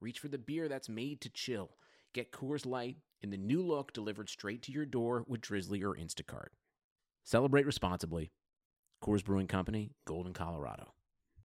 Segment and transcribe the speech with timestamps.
[0.00, 1.70] reach for the beer that's made to chill.
[2.14, 5.94] Get Coors Light in the new look delivered straight to your door with Drizzly or
[5.94, 6.48] Instacart.
[7.22, 8.30] Celebrate responsibly.
[9.04, 10.94] Coors Brewing Company, Golden, Colorado.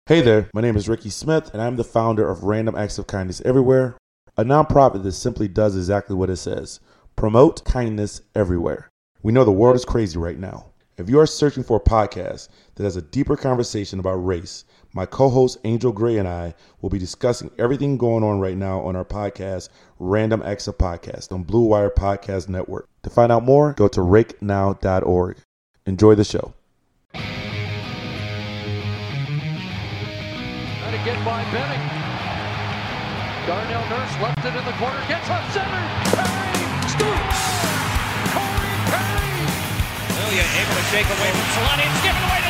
[0.06, 3.06] Hey there, my name is Ricky Smith, and I'm the founder of Random Acts of
[3.06, 3.96] Kindness Everywhere,
[4.36, 6.80] a nonprofit that simply does exactly what it says
[7.16, 8.88] promote kindness everywhere.
[9.22, 10.70] We know the world is crazy right now.
[10.96, 15.06] If you are searching for a podcast that has a deeper conversation about race, my
[15.06, 18.96] co host Angel Gray and I will be discussing everything going on right now on
[18.96, 22.88] our podcast, Random Acts of Podcast, on Blue Wire Podcast Network.
[23.04, 25.36] To find out more, go to rakenow.org.
[25.86, 26.54] Enjoy the show.
[27.12, 27.24] Trying
[30.98, 31.86] to get by Benning.
[33.46, 35.82] Darnell Nurse left it in the corner, gets up center.
[36.12, 36.60] Perry
[36.92, 37.40] scores!
[38.36, 39.48] Corey Perry!
[40.20, 41.88] Ilya able to shake away from Solani.
[41.88, 42.49] It's given away to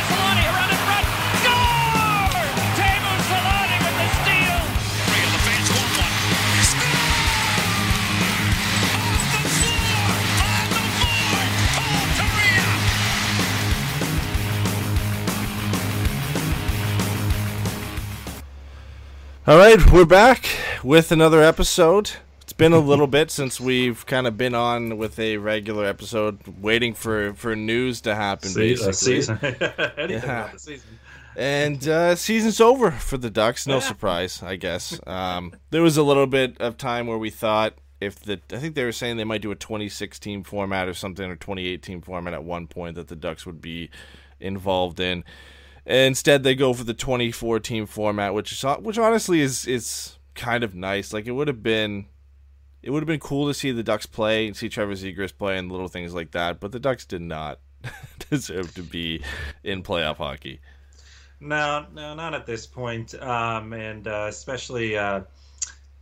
[19.51, 20.45] All right, we're back
[20.81, 22.11] with another episode.
[22.41, 26.39] It's been a little bit since we've kind of been on with a regular episode,
[26.61, 28.51] waiting for for news to happen.
[28.51, 29.37] Uh, season.
[29.43, 30.17] Anything Yeah.
[30.19, 30.99] about the season.
[31.35, 33.67] and uh, season's over for the Ducks.
[33.67, 34.97] No surprise, I guess.
[35.05, 38.75] Um, there was a little bit of time where we thought if the I think
[38.75, 42.45] they were saying they might do a 2016 format or something or 2018 format at
[42.45, 43.89] one point that the Ducks would be
[44.39, 45.25] involved in.
[45.85, 50.75] Instead, they go for the 2014 format, which is which honestly is is kind of
[50.75, 51.13] nice.
[51.13, 52.05] Like it would have been,
[52.81, 55.57] it would have been cool to see the Ducks play and see Trevor Zegras play
[55.57, 56.59] and little things like that.
[56.59, 57.59] But the Ducks did not
[58.29, 59.23] deserve to be
[59.63, 60.61] in playoff hockey.
[61.39, 63.15] No, no, not at this point.
[63.15, 65.21] Um, and uh, especially uh,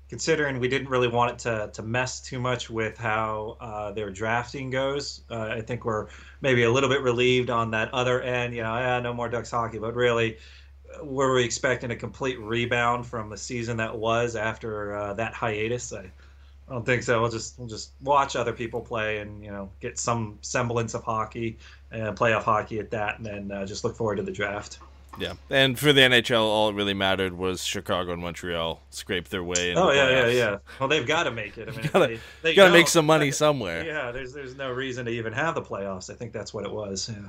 [0.09, 4.09] considering we didn't really want it to, to mess too much with how uh, their
[4.09, 5.21] drafting goes.
[5.29, 6.07] Uh, I think we're
[6.41, 8.55] maybe a little bit relieved on that other end.
[8.55, 10.37] You know, yeah, no more Ducks hockey, but really,
[10.99, 15.33] uh, were we expecting a complete rebound from the season that was after uh, that
[15.33, 15.93] hiatus?
[15.93, 16.11] I,
[16.67, 17.21] I don't think so.
[17.21, 21.03] We'll just we'll just watch other people play and you know get some semblance of
[21.03, 21.57] hockey
[21.91, 24.79] and playoff hockey at that, and then uh, just look forward to the draft.
[25.17, 29.43] Yeah, and for the NHL, all it really mattered was Chicago and Montreal scrape their
[29.43, 29.73] way.
[29.75, 30.35] Oh the yeah, yeah, playoffs.
[30.35, 30.57] yeah.
[30.79, 31.67] Well, they've got to make it.
[31.67, 33.83] I mean, Gotta- they, they Got to make some money somewhere.
[33.85, 36.09] Yeah, there's there's no reason to even have the playoffs.
[36.09, 37.09] I think that's what it was.
[37.13, 37.27] Yeah.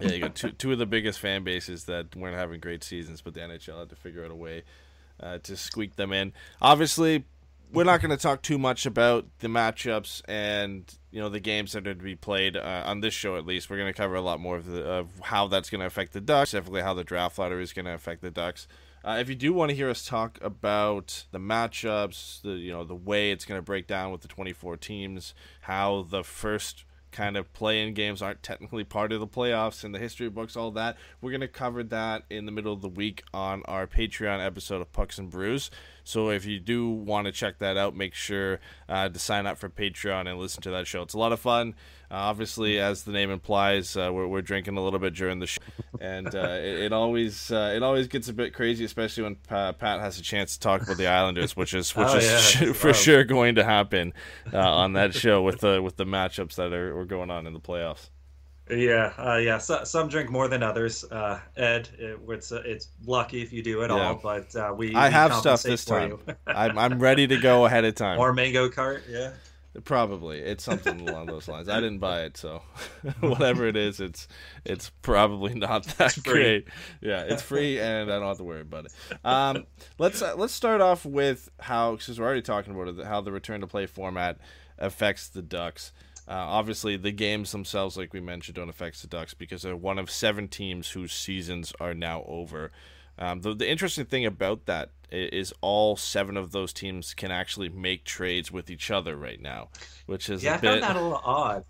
[0.00, 3.20] Yeah, you got two two of the biggest fan bases that weren't having great seasons,
[3.22, 4.62] but the NHL had to figure out a way
[5.18, 6.32] uh, to squeak them in.
[6.60, 7.24] Obviously,
[7.72, 11.72] we're not going to talk too much about the matchups and you know the games
[11.72, 13.36] that are to be played uh, on this show.
[13.36, 15.80] At least we're going to cover a lot more of, the, of how that's going
[15.80, 18.66] to affect the Ducks, specifically how the draft lottery is going to affect the Ducks.
[19.04, 22.84] Uh, if you do want to hear us talk about the matchups, the you know
[22.84, 27.36] the way it's going to break down with the 24 teams, how the first kind
[27.36, 30.96] of play-in games aren't technically part of the playoffs and the history books, all that.
[31.20, 34.92] We're gonna cover that in the middle of the week on our Patreon episode of
[34.92, 35.70] Pucks and Brews.
[36.04, 39.58] So if you do want to check that out, make sure uh, to sign up
[39.58, 41.02] for Patreon and listen to that show.
[41.02, 41.74] It's a lot of fun.
[42.10, 45.46] Uh, obviously, as the name implies, uh, we're, we're drinking a little bit during the
[45.46, 45.60] show,
[46.00, 49.72] and uh, it, it always uh, it always gets a bit crazy, especially when Pa-
[49.72, 52.72] Pat has a chance to talk about the Islanders, which is which Oh, is yeah,
[52.72, 52.92] for wow.
[52.94, 54.14] sure going to happen
[54.54, 57.52] uh, on that show with the with the matchups that are, are going on in
[57.52, 58.08] the playoffs.
[58.70, 59.56] Yeah, uh, yeah.
[59.56, 61.02] So, some drink more than others.
[61.04, 63.96] Uh, Ed, it, it's it's lucky if you do at Yeah.
[63.96, 66.18] all, but uh, we I we have stuff this time.
[66.46, 68.18] I'm, I'm ready to go ahead of time.
[68.18, 69.32] Or mango cart, yeah.
[69.84, 71.68] Probably it's something along those lines.
[71.68, 72.62] I didn't buy it, so
[73.20, 74.28] whatever it is, it's
[74.64, 76.68] it's probably not that great.
[77.00, 78.92] Yeah, it's free, and I don't have to worry about it.
[79.24, 79.66] Um,
[79.98, 83.32] let's uh, let's start off with how because we're already talking about it, how the
[83.32, 84.38] return to play format
[84.78, 85.92] affects the Ducks.
[86.28, 89.98] Uh, obviously, the games themselves, like we mentioned, don't affect the Ducks because they're one
[89.98, 92.70] of seven teams whose seasons are now over.
[93.18, 97.68] Um, the, the interesting thing about that is all seven of those teams can actually
[97.68, 99.68] make trades with each other right now,
[100.06, 100.70] which is Yeah, a I bit.
[100.70, 101.64] found that a little odd.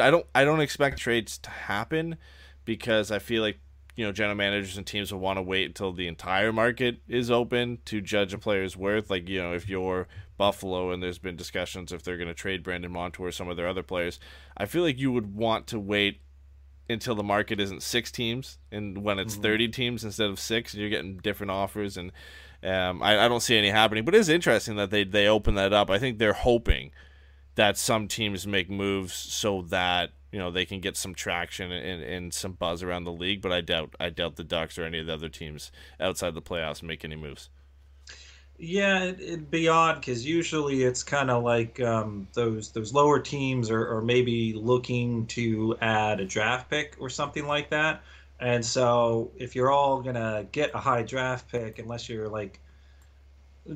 [0.00, 2.16] I don't I don't expect trades to happen
[2.64, 3.58] because I feel like
[3.96, 7.30] you know general managers and teams will want to wait until the entire market is
[7.30, 9.08] open to judge a player's worth.
[9.10, 10.06] Like you know, if you're
[10.36, 13.56] Buffalo and there's been discussions if they're going to trade Brandon Montour or some of
[13.56, 14.18] their other players,
[14.56, 16.20] I feel like you would want to wait
[16.88, 20.80] until the market isn't six teams and when it's 30 teams instead of six and
[20.80, 22.12] you're getting different offers and
[22.62, 24.04] um, I, I don't see any happening.
[24.04, 25.90] But it is interesting that they, they open that up.
[25.90, 26.92] I think they're hoping
[27.54, 32.02] that some teams make moves so that you know they can get some traction and,
[32.02, 34.98] and some buzz around the league but i doubt i doubt the ducks or any
[34.98, 35.70] of the other teams
[36.00, 37.50] outside the playoffs make any moves
[38.56, 43.18] Yeah, it, it'd be odd because usually it's kind of like um, those those lower
[43.20, 48.02] teams are, are maybe looking to add a draft pick or something like that.
[48.40, 52.60] And so if you're all gonna get a high draft pick, unless you're like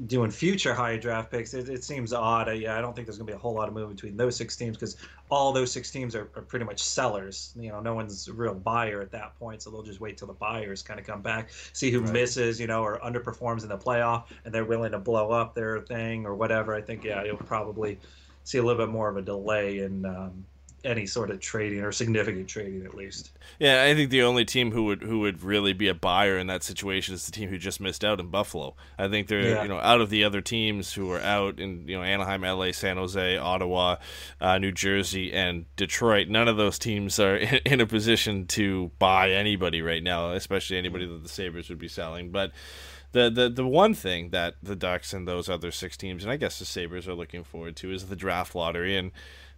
[0.06, 2.54] doing future high draft picks, it, it seems odd.
[2.56, 4.54] Yeah, I don't think there's gonna be a whole lot of movement between those six
[4.54, 4.96] teams because
[5.30, 7.54] all those six teams are, are pretty much sellers.
[7.56, 10.28] You know, no one's a real buyer at that point, so they'll just wait till
[10.28, 13.78] the buyers kind of come back, see who misses, you know, or underperforms in the
[13.78, 16.74] playoff, and they're willing to blow up their thing or whatever.
[16.74, 17.98] I think yeah, you'll probably
[18.44, 20.44] see a little bit more of a delay in um,
[20.84, 23.32] any sort of trading or significant trading at least.
[23.58, 26.46] Yeah, I think the only team who would who would really be a buyer in
[26.46, 28.76] that situation is the team who just missed out in Buffalo.
[28.98, 29.62] I think they're Yeah.
[29.62, 32.70] you know out of the other teams who are out in you know Anaheim, LA,
[32.72, 33.96] San Jose, Ottawa,
[34.40, 36.28] uh, New Jersey, and Detroit.
[36.28, 40.78] None of those teams are in, in a position to buy anybody right now, especially
[40.78, 42.30] anybody that the Sabres would be selling.
[42.30, 42.52] But
[43.12, 46.36] the, the the one thing that the Ducks and those other six teams, and I
[46.36, 49.12] guess the Sabres are looking forward to, is the draft lottery, and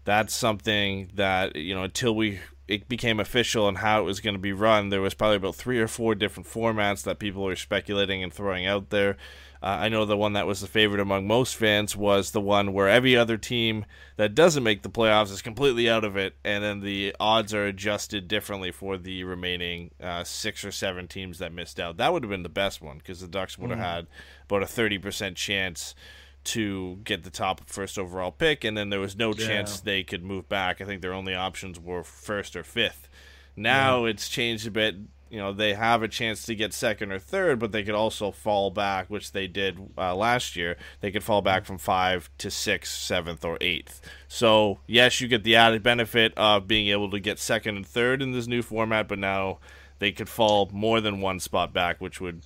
[0.04, 4.34] that's something that you know until we it became official and how it was going
[4.34, 7.56] to be run, there was probably about three or four different formats that people were
[7.56, 9.16] speculating and throwing out there.
[9.62, 12.72] Uh, I know the one that was the favorite among most fans was the one
[12.72, 13.84] where every other team
[14.16, 17.66] that doesn't make the playoffs is completely out of it, and then the odds are
[17.66, 21.98] adjusted differently for the remaining uh, six or seven teams that missed out.
[21.98, 24.06] That would have been the best one because the Ducks would have had
[24.44, 25.94] about a thirty percent chance
[26.42, 30.24] to get the top first overall pick, and then there was no chance they could
[30.24, 30.80] move back.
[30.80, 33.08] I think their only options were first or fifth.
[33.56, 34.96] Now it's changed a bit.
[35.28, 38.32] You know, they have a chance to get second or third, but they could also
[38.32, 40.76] fall back, which they did uh, last year.
[41.00, 44.00] They could fall back from five to sixth, seventh, or eighth.
[44.26, 48.22] So, yes, you get the added benefit of being able to get second and third
[48.22, 49.60] in this new format, but now
[50.00, 52.42] they could fall more than one spot back, which would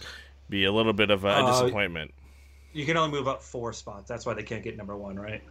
[0.50, 2.12] be a little bit of a, a Uh, disappointment.
[2.74, 4.08] You can only move up four spots.
[4.08, 5.42] That's why they can't get number one, right?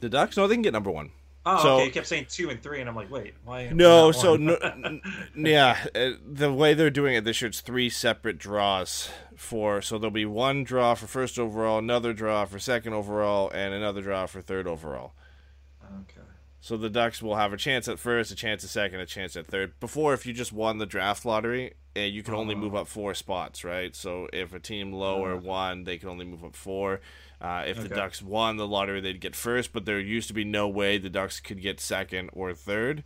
[0.00, 0.36] The Ducks?
[0.36, 1.10] No, they can get number one.
[1.48, 1.84] Oh, So- okay.
[1.86, 3.68] You kept saying two and three, and I'm like, wait, why?
[3.72, 4.58] No, so no,
[5.36, 9.80] yeah, uh, the way they're doing it this year, it's three separate draws for.
[9.80, 14.02] So there'll be one draw for first overall, another draw for second overall, and another
[14.02, 15.12] draw for third overall.
[15.84, 16.25] okay.
[16.66, 19.36] So the Ducks will have a chance at first, a chance at second, a chance
[19.36, 19.78] at third.
[19.78, 23.14] Before, if you just won the draft lottery, and you could only move up four
[23.14, 23.94] spots, right?
[23.94, 27.00] So if a team lower won, they could only move up four.
[27.40, 30.42] Uh, if the Ducks won the lottery, they'd get first, but there used to be
[30.42, 33.04] no way the Ducks could get second or third.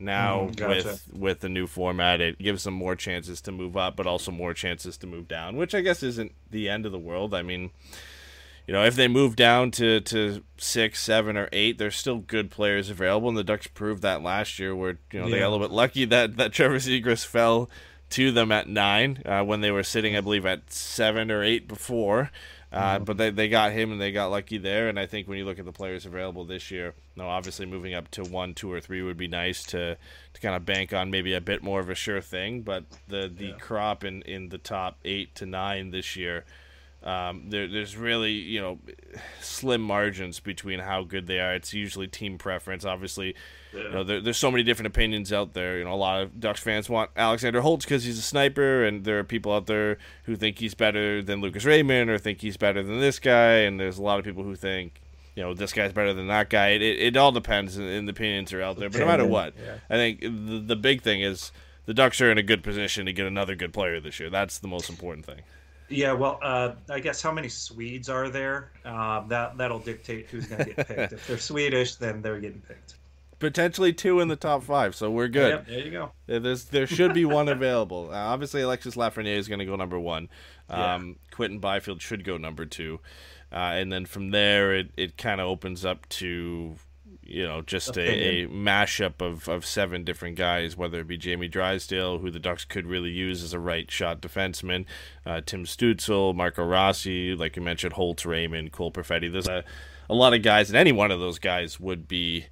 [0.00, 0.74] Now Mm, gotcha.
[0.74, 4.32] with with the new format, it gives them more chances to move up, but also
[4.32, 7.34] more chances to move down, which I guess isn't the end of the world.
[7.34, 7.70] I mean,
[8.66, 12.50] you know, if they move down to, to six, seven, or eight, there's still good
[12.50, 15.50] players available, and the Ducks proved that last year, where you know they got a
[15.50, 17.70] little bit lucky that that Trevor Zegras fell
[18.10, 21.66] to them at nine uh, when they were sitting, I believe, at seven or eight
[21.68, 22.30] before.
[22.72, 24.88] Uh, But they, they got him and they got lucky there.
[24.88, 27.94] And I think when you look at the players available this year, now obviously moving
[27.94, 29.96] up to one, two, or three would be nice to,
[30.34, 32.62] to kind of bank on maybe a bit more of a sure thing.
[32.62, 36.44] But the, the crop in, in the top eight to nine this year,
[37.06, 38.78] um, there, there's really you know
[39.40, 41.54] slim margins between how good they are.
[41.54, 42.84] It's usually team preference.
[42.84, 43.36] Obviously,
[43.72, 45.78] you know there, there's so many different opinions out there.
[45.78, 49.04] You know, a lot of Ducks fans want Alexander Holtz because he's a sniper, and
[49.04, 52.56] there are people out there who think he's better than Lucas Raymond or think he's
[52.56, 55.00] better than this guy, and there's a lot of people who think.
[55.36, 56.68] You know, this guy's better than that guy.
[56.68, 58.88] It, it, it all depends, and, and the opinions are out there.
[58.88, 59.74] But no matter what, yeah.
[59.90, 61.52] I think the, the big thing is
[61.84, 64.30] the Ducks are in a good position to get another good player this year.
[64.30, 65.42] That's the most important thing.
[65.88, 68.72] Yeah, well, uh, I guess how many Swedes are there?
[68.84, 71.12] Um, that that'll dictate who's going to get picked.
[71.12, 72.94] if they're Swedish, then they're getting picked.
[73.38, 75.50] potentially two in the top five, so we're good.
[75.50, 76.10] Yep, there you go.
[76.26, 78.08] There- There's there should be one available.
[78.12, 80.28] Uh, obviously, Alexis Lafreniere is going to go number one.
[80.68, 82.98] Um, Quinton Byfield should go number two,
[83.52, 86.74] uh, and then from there it, it kind of opens up to
[87.28, 91.48] you know just a, a mashup of, of seven different guys, whether it be Jamie
[91.48, 94.84] Drysdale, who the Ducks could really use as a right shot defenseman,
[95.24, 99.30] uh, Tim Stützle, Marco Rossi, like you mentioned, Holtz, Raymond, Cole Perfetti.
[99.30, 99.64] There's a,
[100.08, 102.46] a lot of guys, and any one of those guys would be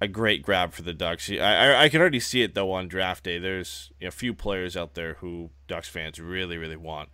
[0.00, 1.30] a great grab for the Ducks.
[1.30, 3.38] I, I I can already see it though on draft day.
[3.38, 7.10] There's you know, a few players out there who Ducks fans really really want,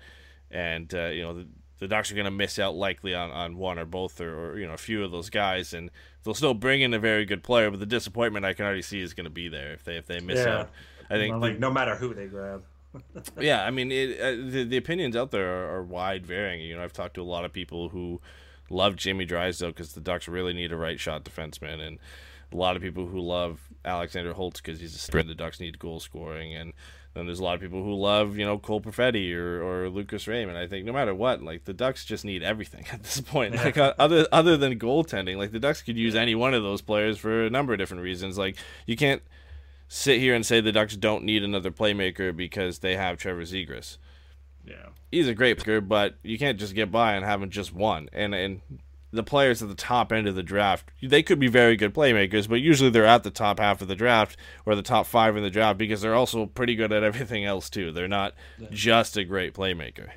[0.50, 1.48] and uh, you know the,
[1.78, 4.59] the Ducks are going to miss out likely on, on one or both or, or
[4.59, 5.90] you know a few of those guys, and
[6.25, 7.71] they'll still bring in a very good player.
[7.71, 10.06] But the disappointment I can already see is going to be there if they if
[10.06, 10.61] they miss Yeah.
[10.61, 10.71] out.
[11.09, 12.64] I think Well, like no matter who they grab.
[13.40, 16.61] yeah, I mean, it, uh, the the opinions out there are, are wide varying.
[16.62, 18.21] You know, I've talked to a lot of people who
[18.71, 21.99] love Jimmy Drysdale because the Ducks really need a right shot defenseman, and
[22.52, 25.26] a lot of people who love Alexander Holtz because he's a spread.
[25.28, 26.73] The Ducks need goal scoring, and
[27.16, 30.28] then there's a lot of people who love you know Cole Perfetti or, or Lucas
[30.28, 30.58] Raymond.
[30.58, 33.54] I think no matter what, like the Ducks just need everything at this point.
[33.54, 36.82] Like uh, other other than goaltending, like the Ducks could use any one of those
[36.82, 38.37] players for a number of different reasons.
[38.37, 39.23] Like you can't
[39.88, 43.96] sit here and say the Ducks don't need another playmaker because they have Trevor Zegras.
[44.64, 44.88] Yeah.
[45.11, 48.11] He's a great player, but you can't just get by on having just one.
[48.12, 48.61] And and
[49.16, 52.49] the players at the top end of the draft, they could be very good playmakers,
[52.49, 55.42] but usually they're at the top half of the draft or the top five in
[55.42, 57.92] the draft because they're also pretty good at everything else too.
[57.92, 58.35] They're not
[58.70, 60.11] just a great playmaker.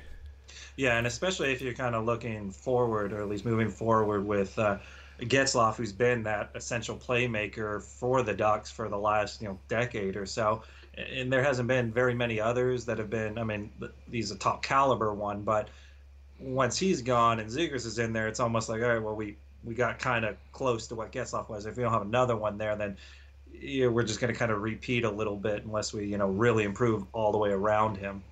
[0.76, 4.58] Yeah, and especially if you're kind of looking forward, or at least moving forward with
[4.58, 4.78] uh,
[5.20, 10.16] Getzlaf, who's been that essential playmaker for the Ducks for the last you know decade
[10.16, 10.62] or so,
[10.96, 13.38] and there hasn't been very many others that have been.
[13.38, 13.70] I mean,
[14.10, 15.68] he's a top caliber one, but
[16.40, 19.36] once he's gone and Zegras is in there, it's almost like all right, well we
[19.62, 21.66] we got kind of close to what Getzlaf was.
[21.66, 22.96] If we don't have another one there, then
[23.52, 26.28] yeah, we're just going to kind of repeat a little bit unless we you know
[26.28, 28.22] really improve all the way around him.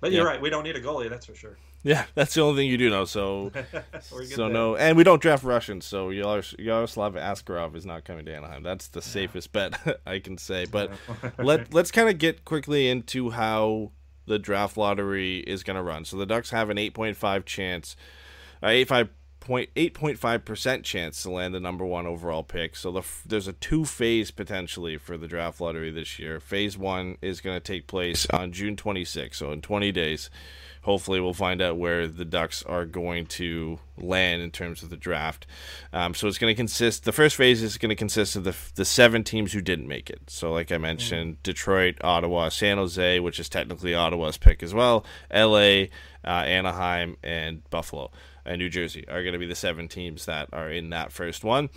[0.00, 0.30] But you're Yeah.
[0.30, 1.58] right, we don't need a goalie, that's for sure.
[1.84, 3.04] Yeah, that's the only thing you do know.
[3.04, 3.52] So,
[4.00, 4.48] so there.
[4.48, 5.84] no, and we don't draft Russians.
[5.84, 8.62] So Yaros- Yaroslav Askarov is not coming to Anaheim.
[8.62, 9.74] That's the safest bet
[10.06, 10.64] I can say.
[10.64, 10.92] But
[11.38, 13.90] let let's kind of get quickly into how
[14.26, 16.04] the draft lottery is going to run.
[16.04, 17.96] So the Ducks have an eight point five chance,
[18.62, 19.08] uh, eight five
[19.40, 22.76] point eight point five percent chance to land the number one overall pick.
[22.76, 26.40] So the there's a two phase potentially for the draft lottery this year.
[26.40, 30.30] Phase one is going to take place on June 26th, so in 20 days.
[30.82, 34.96] Hopefully, we'll find out where the Ducks are going to land in terms of the
[34.96, 35.46] draft.
[35.92, 37.04] Um, so it's going to consist.
[37.04, 40.10] The first phase is going to consist of the the seven teams who didn't make
[40.10, 40.22] it.
[40.28, 45.04] So, like I mentioned, Detroit, Ottawa, San Jose, which is technically Ottawa's pick as well,
[45.30, 45.90] L.A.,
[46.24, 48.10] uh, Anaheim, and Buffalo
[48.44, 51.44] and New Jersey are going to be the seven teams that are in that first
[51.44, 51.70] one.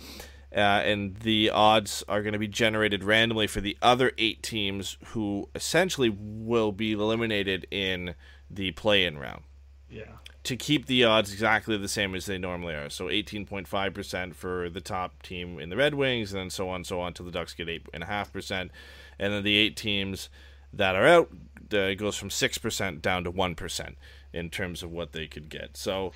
[0.54, 4.96] Uh, and the odds are going to be generated randomly for the other eight teams
[5.06, 8.14] who essentially will be eliminated in
[8.50, 9.42] the play-in round
[9.90, 10.18] Yeah.
[10.44, 12.88] to keep the odds exactly the same as they normally are.
[12.90, 17.00] So 18.5% for the top team in the Red Wings, and then so on, so
[17.00, 18.70] on, till the Ducks get 8.5%.
[19.18, 20.28] And then the eight teams
[20.72, 21.30] that are out
[21.72, 23.94] uh, it goes from 6% down to 1%
[24.32, 25.76] in terms of what they could get.
[25.76, 26.12] So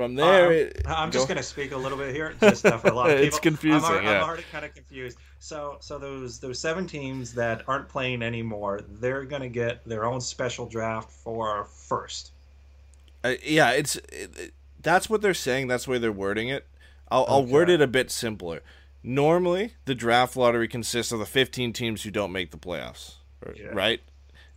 [0.00, 2.78] from there, Um, it- I'm just going to speak a little bit here, just uh,
[2.78, 3.26] for a lot of people.
[3.28, 4.22] It's confusing, I'm, already- yeah.
[4.22, 5.18] I'm already kind of confused.
[5.40, 10.04] So, so those those seven teams that aren't playing anymore, they're going to get their
[10.06, 12.32] own special draft for first.
[13.22, 15.68] Uh, yeah, it's it, it- that's what they're saying.
[15.68, 16.66] That's the way they're wording it.
[17.10, 18.62] I'll, I'll word it a bit simpler.
[19.02, 23.16] Normally, the draft lottery consists of the 15 teams who don't make the playoffs,
[23.56, 23.66] Yeah.
[23.72, 24.00] right?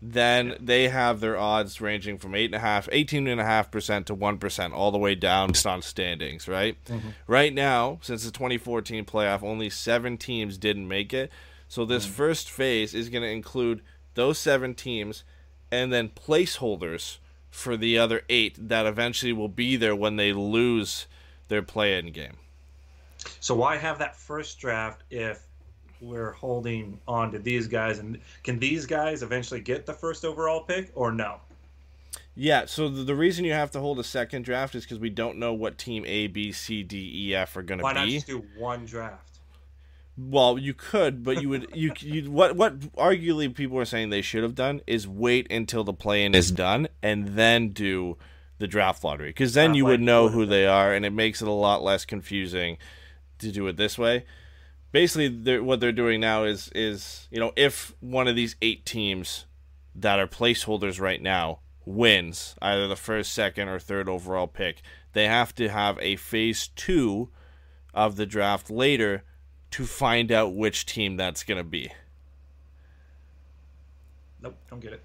[0.05, 4.37] Then they have their odds ranging from eight and a half, 18.5 percent to one
[4.37, 6.75] percent, all the way down based on standings, right?
[6.85, 7.09] Mm-hmm.
[7.25, 11.31] Right now, since the 2014 playoff, only seven teams didn't make it.
[11.69, 12.09] So this mm.
[12.09, 13.81] first phase is going to include
[14.15, 15.23] those seven teams,
[15.71, 17.19] and then placeholders
[17.49, 21.07] for the other eight that eventually will be there when they lose
[21.47, 22.37] their play-in game.
[23.39, 25.47] So why have that first draft if
[26.03, 27.99] we're holding on to these guys?
[27.99, 31.39] And can these guys eventually get the first overall pick or no?
[32.35, 35.09] Yeah, so the, the reason you have to hold a second draft is because we
[35.09, 37.85] don't know what team A, B, C, D, E, F are going to be.
[37.85, 39.39] Why not just do one draft?
[40.15, 44.21] Well, you could, but you would you you what what arguably people are saying they
[44.21, 48.17] should have done is wait until the play-in is done and then do
[48.59, 51.41] the draft lottery because then Draft you would know who they are and it makes
[51.41, 52.77] it a lot less confusing
[53.39, 54.25] to do it this way.
[54.93, 58.85] Basically, they're, what they're doing now is is you know if one of these eight
[58.85, 59.45] teams
[59.95, 64.81] that are placeholders right now wins either the first, second, or third overall pick,
[65.13, 67.29] they have to have a phase two
[67.93, 69.23] of the draft later
[69.71, 71.91] to find out which team that's going to be.
[74.41, 75.01] Nope, don't get it.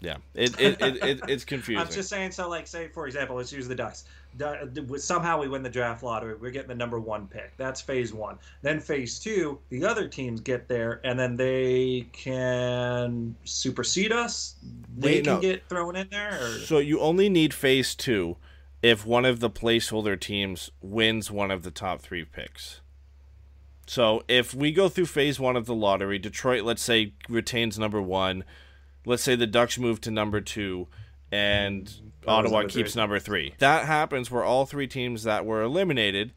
[0.00, 1.80] Yeah, it, it, it, it it's confusing.
[1.86, 2.32] I'm just saying.
[2.32, 4.04] So, like, say for example, let's use the Ducks.
[4.98, 6.34] Somehow we win the draft lottery.
[6.34, 7.56] We're getting the number one pick.
[7.56, 8.38] That's phase one.
[8.62, 14.54] Then phase two, the other teams get there, and then they can supersede us.
[14.96, 15.40] They Wait, can no.
[15.40, 16.38] get thrown in there.
[16.40, 16.58] Or...
[16.60, 18.36] So you only need phase two
[18.82, 22.80] if one of the placeholder teams wins one of the top three picks.
[23.86, 28.00] So if we go through phase one of the lottery, Detroit, let's say, retains number
[28.00, 28.44] one.
[29.04, 30.86] Let's say the Ducks move to number two,
[31.32, 33.00] and Ottawa number keeps three.
[33.00, 33.54] number three.
[33.58, 36.32] That happens where all three teams that were eliminated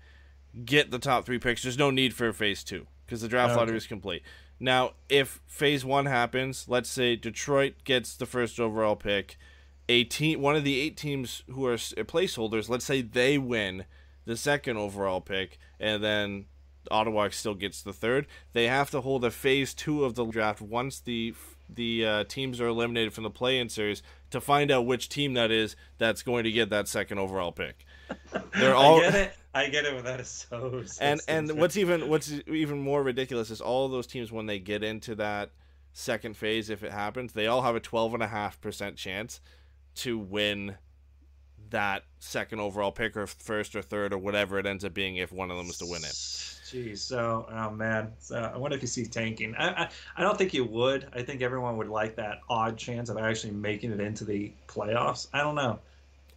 [0.66, 1.63] get the top three picks.
[1.63, 3.60] There's no need for phase two because the draft Okay.
[3.60, 4.24] lottery is complete.
[4.60, 9.38] Now, if phase one happens, let's say Detroit gets the first overall pick,
[9.90, 13.86] a team, one of the eight teams who are placeholders, let's say they win
[14.25, 16.46] the second overall pick, and then
[16.90, 18.25] Ottawa still gets the third.
[18.54, 21.34] They have to hold a phase two of the draft once the
[21.70, 25.52] the uh, teams are eliminated from the play-in series to find out which team that
[25.52, 27.86] is that's going to get that second overall pick.
[28.60, 29.36] They're all I get it.
[29.56, 30.84] I get it, but that is so.
[30.86, 34.48] so and and what's even what's even more ridiculous is all of those teams when
[34.48, 35.52] they get into that
[35.94, 39.40] second phase if it happens they all have a 12.5% chance
[39.94, 40.75] to win
[41.70, 45.32] that second overall pick or first or third or whatever it ends up being if
[45.32, 48.82] one of them is to win it Jeez, so oh man, so I wonder if
[48.82, 49.53] you see tanking.
[49.56, 51.08] I, I I don't think you would.
[51.13, 55.27] I think everyone would like that odd chance of actually making it into the playoffs.
[55.34, 55.80] I don't know.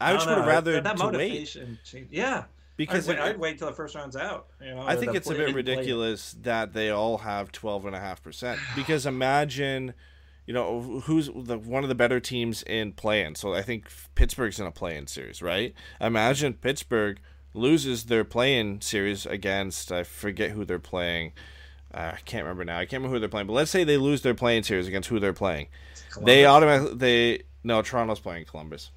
[0.00, 0.46] i, just would know.
[0.46, 1.78] rather that, that to wait motivation.
[1.84, 2.44] change- Yeah,
[2.76, 4.48] because I'd, it- I'd wait till the first round's out.
[4.60, 8.58] You know, I think it's a play- bit play- ridiculous that they all have 12.5%.
[8.74, 9.94] Because imagine,
[10.44, 13.36] you know, who's the one of the better teams in play-in.
[13.36, 15.72] So I think Pittsburgh's in a play-in series, right?
[16.00, 17.20] Imagine Pittsburgh
[17.56, 21.32] loses their play-in series against, I forget who they're playing.
[21.92, 22.78] Uh, I can't remember now.
[22.78, 23.46] I can't remember who they're playing.
[23.46, 25.68] But let's say they lose their playing series against who they're playing.
[26.20, 28.90] They automatically they no Toronto's playing Columbus.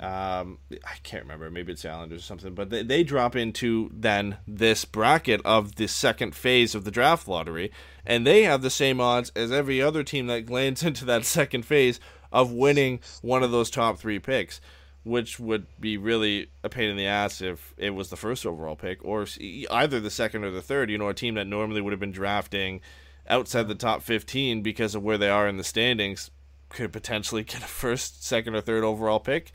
[0.00, 1.50] Um, I can't remember.
[1.50, 2.54] Maybe it's the Islanders or something.
[2.54, 7.28] But they, they drop into then this bracket of the second phase of the draft
[7.28, 7.70] lottery,
[8.06, 11.64] and they have the same odds as every other team that lands into that second
[11.64, 12.00] phase
[12.32, 14.60] of winning one of those top three picks,
[15.04, 18.76] which would be really a pain in the ass if it was the first overall
[18.76, 20.90] pick or either the second or the third.
[20.90, 22.80] You know, a team that normally would have been drafting
[23.28, 26.30] outside the top 15 because of where they are in the standings
[26.68, 29.52] could potentially get a first, second, or third overall pick.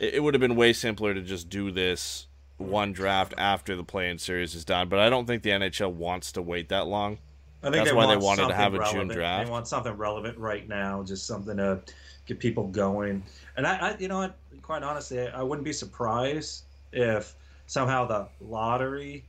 [0.00, 2.26] It, would have been way simpler to just do this
[2.56, 6.32] one draft after the play-in series is done, but I don't think the NHL wants
[6.32, 7.18] to wait that long.
[7.62, 9.12] I think That's they why they wanted to have a June relevant.
[9.12, 9.46] draft.
[9.46, 11.80] They want something relevant right now, just something to
[12.26, 13.22] get people going.
[13.56, 14.36] And I, I you know what?
[14.62, 17.34] Quite honestly, I wouldn't be surprised if
[17.66, 19.24] somehow the lottery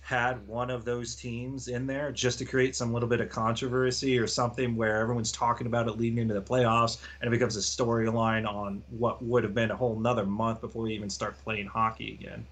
[0.00, 4.18] had one of those teams in there just to create some little bit of controversy
[4.18, 7.60] or something where everyone's talking about it leading into the playoffs and it becomes a
[7.60, 11.66] storyline on what would have been a whole nother month before we even start playing
[11.66, 12.44] hockey again.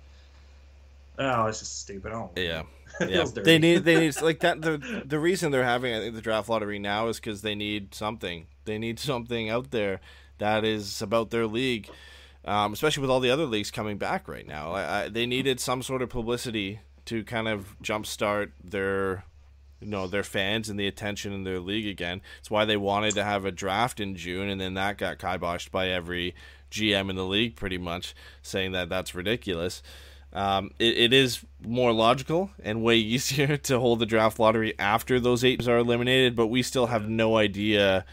[1.19, 2.13] Oh, it's just stupid.
[2.13, 2.61] Oh, Yeah.
[2.61, 2.67] It
[3.11, 4.61] Yeah, feels they need they need like that.
[4.61, 7.95] The the reason they're having I think the draft lottery now is because they need
[7.95, 8.47] something.
[8.65, 10.01] They need something out there
[10.39, 11.89] that is about their league,
[12.45, 14.73] um, especially with all the other leagues coming back right now.
[14.73, 19.25] I, I, they needed some sort of publicity to kind of jumpstart their
[19.81, 22.21] you know their fans and the attention in their league again.
[22.41, 25.71] It's why they wanted to have a draft in June, and then that got kiboshed
[25.71, 26.35] by every
[26.71, 29.83] GM in the league, pretty much saying that that's ridiculous.
[30.33, 35.21] Um, it, it is more logical and way easier to hold the draft lottery after
[35.21, 38.05] those eight are eliminated, but we still have no idea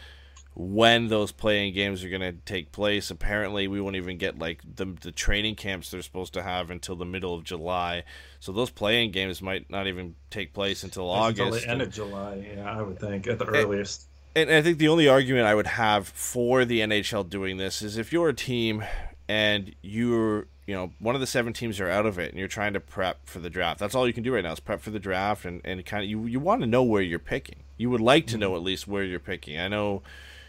[0.54, 3.10] when those playing games are going to take place.
[3.10, 6.96] Apparently, we won't even get like the the training camps they're supposed to have until
[6.96, 8.02] the middle of July.
[8.40, 11.64] So those playing games might not even take place until Until August.
[11.64, 14.06] the end of July, yeah, I would think at the earliest.
[14.36, 17.96] And I think the only argument I would have for the NHL doing this is
[17.96, 18.84] if you're a team
[19.28, 22.46] and you're, you know, one of the seven teams are out of it and you're
[22.46, 23.80] trying to prep for the draft.
[23.80, 26.04] That's all you can do right now is prep for the draft and, and kind
[26.04, 27.64] of you you want to know where you're picking.
[27.76, 28.58] You would like to know mm-hmm.
[28.58, 29.58] at least where you're picking.
[29.58, 30.02] I know,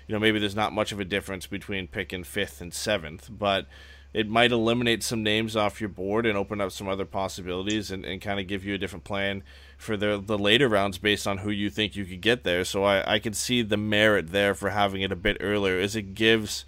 [0.08, 3.66] you know, maybe there's not much of a difference between picking fifth and seventh, but
[4.14, 8.06] it might eliminate some names off your board and open up some other possibilities and,
[8.06, 9.42] and kind of give you a different plan
[9.76, 12.64] for the the later rounds based on who you think you could get there.
[12.64, 15.96] So I, I can see the merit there for having it a bit earlier as
[15.96, 16.64] it gives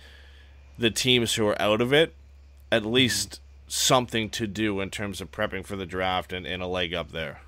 [0.80, 2.16] the teams who are out of it
[2.72, 2.94] at mm-hmm.
[2.94, 3.40] least
[3.74, 7.12] something to do in terms of prepping for the draft and, and a leg up
[7.12, 7.42] there.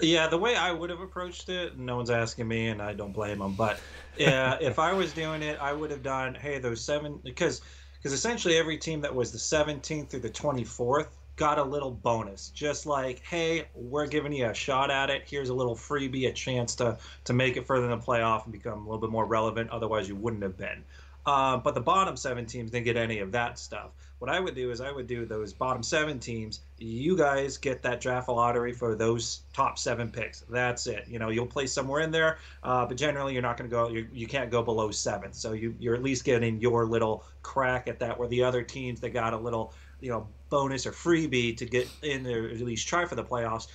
[0.00, 3.12] Yeah, the way I would have approached it, no one's asking me, and I don't
[3.12, 3.54] blame them.
[3.54, 3.80] But
[4.16, 7.62] yeah, if I was doing it, I would have done, hey, those seven, because
[7.94, 12.50] because essentially every team that was the 17th through the 24th got a little bonus,
[12.50, 15.22] just like, hey, we're giving you a shot at it.
[15.26, 18.52] Here's a little freebie, a chance to to make it further in the playoff and
[18.52, 19.70] become a little bit more relevant.
[19.70, 20.84] Otherwise, you wouldn't have been.
[21.24, 23.90] Uh, but the bottom seven teams didn't get any of that stuff.
[24.18, 26.60] What I would do is I would do those bottom seven teams.
[26.78, 30.40] You guys get that draft lottery for those top seven picks.
[30.48, 31.04] That's it.
[31.06, 33.88] You know, you'll play somewhere in there, uh, but generally you're not going to go.
[33.88, 35.32] You, you can't go below seven.
[35.34, 38.18] So you, you're at least getting your little crack at that.
[38.18, 41.88] Where the other teams that got a little you know bonus or freebie to get
[42.02, 43.68] in there at least try for the playoffs.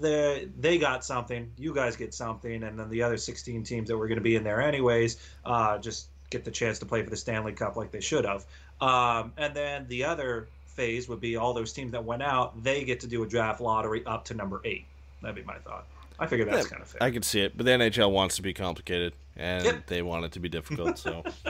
[0.00, 3.96] They they got something, you guys get something, and then the other 16 teams that
[3.96, 7.10] were going to be in there anyways uh, just get the chance to play for
[7.10, 8.46] the Stanley Cup like they should have.
[8.80, 12.84] Um, and then the other phase would be all those teams that went out, they
[12.84, 14.84] get to do a draft lottery up to number eight.
[15.20, 15.86] That'd be my thought.
[16.18, 17.02] I figure that's Yeah, kind of fair.
[17.02, 19.86] I can see it, but the NHL wants to be complicated, and Yep.
[19.86, 20.98] they want it to be difficult.
[20.98, 21.22] So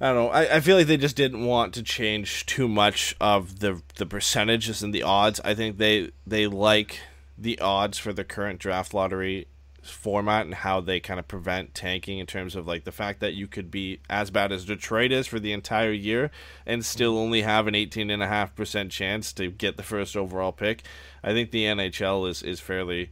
[0.00, 0.28] I don't know.
[0.28, 4.06] I, I feel like they just didn't want to change too much of the the
[4.06, 5.40] percentages and the odds.
[5.44, 7.00] I think they they like
[7.36, 9.46] the odds for the current draft lottery
[9.90, 13.34] format and how they kind of prevent tanking in terms of like the fact that
[13.34, 16.30] you could be as bad as Detroit is for the entire year
[16.66, 17.22] and still mm-hmm.
[17.22, 20.82] only have an 18.5% chance to get the first overall pick.
[21.22, 23.10] I think the NHL is is fairly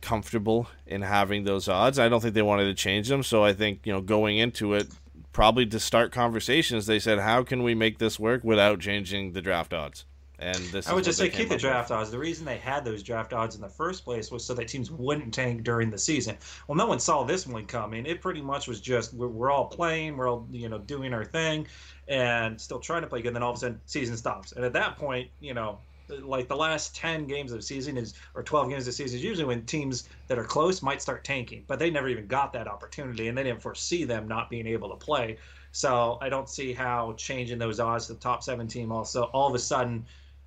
[0.00, 1.98] comfortable in having those odds.
[1.98, 4.74] I don't think they wanted to change them, so I think you know going into
[4.74, 4.88] it,
[5.32, 9.42] probably to start conversations, they said, "How can we make this work without changing the
[9.42, 10.04] draft odds?"
[10.44, 12.10] And this I would just say keep the draft odds.
[12.10, 14.90] The reason they had those draft odds in the first place was so that teams
[14.90, 16.36] wouldn't tank during the season.
[16.68, 18.04] Well, no one saw this one coming.
[18.04, 21.24] It pretty much was just we're, we're all playing, we're all you know doing our
[21.24, 21.66] thing,
[22.08, 23.28] and still trying to play good.
[23.28, 24.52] And then all of a sudden, season stops.
[24.52, 25.78] And at that point, you know,
[26.20, 29.16] like the last ten games of the season is or twelve games of the season
[29.16, 32.52] is usually when teams that are close might start tanking, but they never even got
[32.52, 35.38] that opportunity, and they didn't foresee them not being able to play.
[35.72, 39.48] So I don't see how changing those odds to the top seven team also all
[39.48, 40.04] of a sudden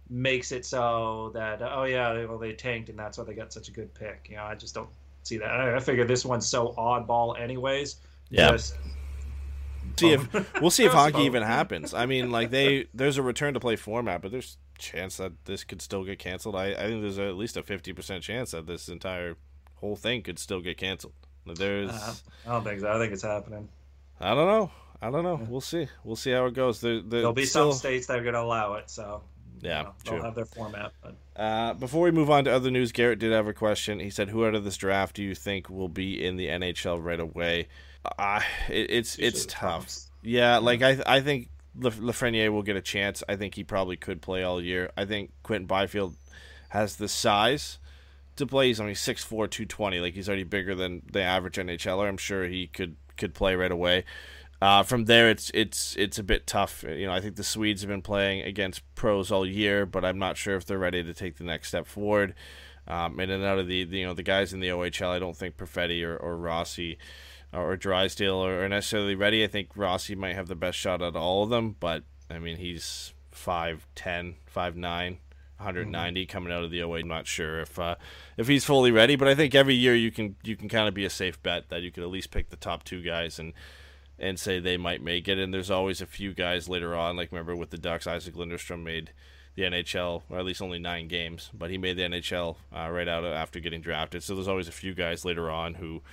[0.10, 3.68] makes it so that oh yeah well they tanked and that's why they got such
[3.68, 4.90] a good pick you know i just don't
[5.24, 7.98] see that i, I figure this one's so oddball anyways
[8.30, 8.52] Yeah.
[8.52, 8.76] just
[9.98, 11.94] see if we'll see if hockey even happens.
[11.94, 15.64] I mean, like they there's a return to play format, but there's chance that this
[15.64, 16.56] could still get canceled.
[16.56, 19.36] I, I think there's at least a fifty percent chance that this entire
[19.76, 21.14] whole thing could still get canceled.
[21.46, 22.14] There's uh,
[22.46, 23.70] i don't think so i think it's happening
[24.20, 24.72] I don't know.
[25.02, 25.40] I don't know.
[25.48, 25.88] We'll see.
[26.04, 26.82] We'll see how it goes.
[26.82, 29.22] There, there'll be still, some states that are going to allow it so
[29.66, 30.94] you Yeah, know, they'll have their format
[31.36, 34.00] Uh, before we move on to other news, Garrett did have a question.
[34.00, 37.00] He said, "Who out of this draft do you think will be in the NHL
[37.00, 37.68] right away?"
[38.18, 39.92] Uh, it, it's usually it's tough.
[40.24, 43.24] Yeah, like I I think Lafreniere will get a chance.
[43.30, 44.92] I think he probably could play all year.
[44.98, 46.16] I think Quinton Byfield
[46.70, 47.80] has the size
[48.38, 48.68] to play.
[48.68, 50.00] He's only 6'4", 220.
[50.00, 52.08] Like he's already bigger than the average NHLer.
[52.08, 54.06] I'm sure he could could play right away.
[54.60, 56.84] Uh, from there, it's it's it's a bit tough.
[56.84, 60.18] You know, I think the Swedes have been playing against pros all year, but I'm
[60.18, 62.34] not sure if they're ready to take the next step forward.
[62.88, 65.20] Um, and then out of the, the you know the guys in the OHL, I
[65.20, 66.98] don't think Perfetti or, or Rossi
[67.54, 69.44] or Drysdale are, are necessarily ready.
[69.44, 72.40] I think Rossi might have the best shot out of all of them, but I
[72.40, 77.00] mean he's 5'10", 5'9", 190 coming out of the OA.
[77.00, 77.96] I'm not sure if uh,
[78.38, 80.96] if he's fully ready, but I think every year you can you can kind of
[80.96, 83.54] be a safe bet that you could at least pick the top two guys and
[84.20, 85.38] and say they might make it.
[85.38, 88.84] And there's always a few guys later on, like remember with the Ducks, Isac Lundeström
[88.84, 89.12] made
[89.56, 93.08] the NHL, or at least only nine games, but he made the NHL uh, right
[93.08, 94.22] out after getting drafted.
[94.22, 96.04] So there's always a few guys later on who,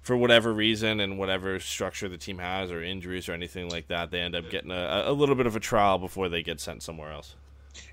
[0.00, 4.10] for whatever reason and whatever structure the team has or injuries or anything like that,
[4.10, 6.82] they end up getting a, a little bit of a trial before they get sent
[6.82, 7.34] somewhere else.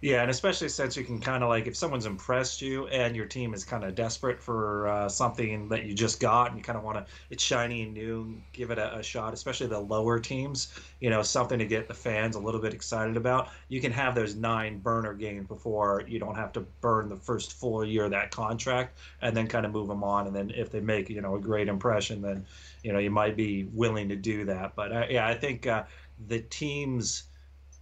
[0.01, 3.25] Yeah, and especially since you can kind of like if someone's impressed you and your
[3.25, 6.77] team is kind of desperate for uh, something that you just got and you kind
[6.77, 9.33] of want to it's shiny and new, give it a, a shot.
[9.33, 13.17] Especially the lower teams, you know, something to get the fans a little bit excited
[13.17, 13.49] about.
[13.69, 17.53] You can have those nine burner games before you don't have to burn the first
[17.53, 20.27] full year of that contract, and then kind of move them on.
[20.27, 22.45] And then if they make you know a great impression, then
[22.83, 24.75] you know you might be willing to do that.
[24.75, 25.83] But uh, yeah, I think uh,
[26.27, 27.23] the teams.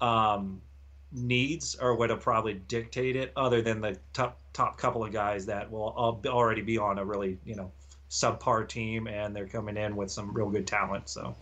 [0.01, 0.61] Um,
[1.11, 5.69] needs are what'll probably dictate it, other than the top top couple of guys that
[5.71, 7.71] will already be on a really you know
[8.09, 11.07] subpar team and they're coming in with some real good talent.
[11.09, 11.35] So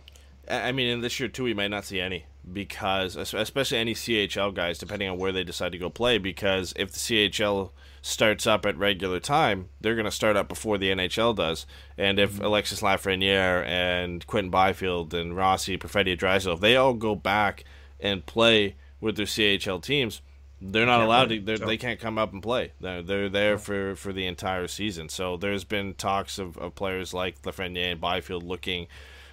[0.50, 4.54] I mean, in this year too, we might not see any because, especially any CHL
[4.54, 6.18] guys, depending on where they decide to go play.
[6.18, 10.78] Because if the CHL starts up at regular time, they're going to start up before
[10.78, 11.66] the NHL does.
[11.98, 12.44] And if mm-hmm.
[12.44, 17.64] Alexis Lafreniere and Quinton Byfield and Rossi, Perfetti, Drysdale, if they all go back
[18.00, 20.20] and play with their CHL teams,
[20.60, 21.56] they're not Can't allowed play, to.
[21.58, 22.72] So- They can't come up and play.
[22.80, 25.08] They're, they're there for, for the entire season.
[25.08, 28.88] So there's been talks of, of players like Lafreniere and Byfield looking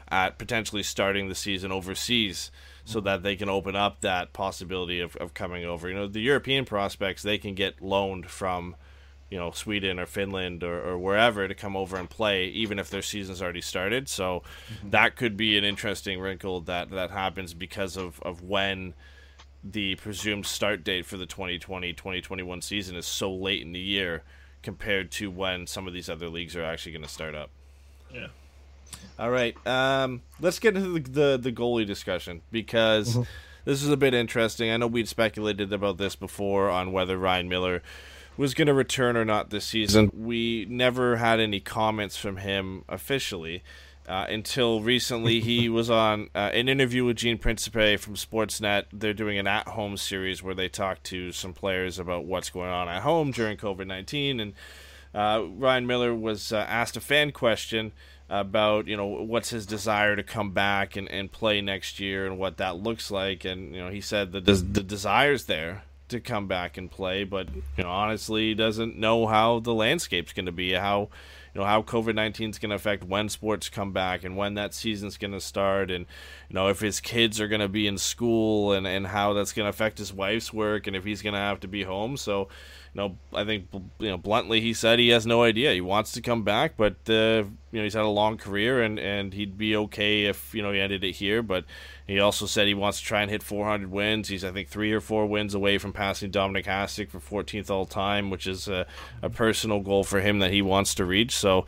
[0.08, 2.52] at potentially starting the season overseas
[2.86, 5.90] so that they can open up that possibility of, of coming over.
[5.90, 8.76] You know, the European prospects, they can get loaned from,
[9.32, 12.92] you know, Sweden or Finland or, or wherever to come over and play, even if
[12.92, 14.08] their season's already started.
[14.08, 14.92] So mm-hmm.
[14.92, 18.94] that could be an interesting wrinkle that, that happens because of, of when
[19.72, 24.24] the presumed start date for the 2020-2021 season is so late in the year
[24.62, 27.50] compared to when some of these other leagues are actually going to start up.
[28.14, 28.28] yeah,
[29.18, 33.16] All right, um, let's get into the, the the goalie discussion because
[33.66, 34.72] this is a bit interesting.
[34.72, 37.82] I know we'd speculated about this before on whether Ryan Miller
[38.38, 40.12] was going to return or not this season.
[40.14, 43.64] We never had any comments from him officially.
[44.08, 48.86] Uh, until recently, he was on uh, an interview with Gene Principe from Sportsnet.
[48.94, 52.88] They're doing an at-home series where they talk to some players about what's going on
[52.88, 54.40] at home during COVID nineteen.
[54.40, 54.54] And
[55.14, 57.94] uh, Ryan Miller was uh, asked a fan question
[58.30, 62.38] about you know what's his desire to come back and, and play next year and
[62.38, 63.46] what that looks like.
[63.46, 67.24] And you know he said that the, the desire's there to come back and play,
[67.24, 71.10] but you know honestly he doesn't know how the landscape's going to be, how
[71.56, 74.56] you know how COVID nineteen is going to affect when sports come back and when
[74.56, 76.06] that season's going to start, and
[76.50, 79.54] you know if his kids are going to be in school and and how that's
[79.54, 82.18] going to affect his wife's work and if he's going to have to be home.
[82.18, 82.50] So,
[82.94, 83.68] you know, I think
[84.00, 85.72] you know bluntly he said he has no idea.
[85.72, 89.00] He wants to come back, but uh, you know he's had a long career and
[89.00, 91.42] and he'd be okay if you know he ended it here.
[91.42, 91.64] But
[92.08, 94.28] he also said he wants to try and hit 400 wins.
[94.28, 97.86] He's I think three or four wins away from passing Dominik Hasek for 14th all
[97.86, 98.86] time, which is a,
[99.22, 101.36] a personal goal for him that he wants to reach.
[101.36, 101.66] So,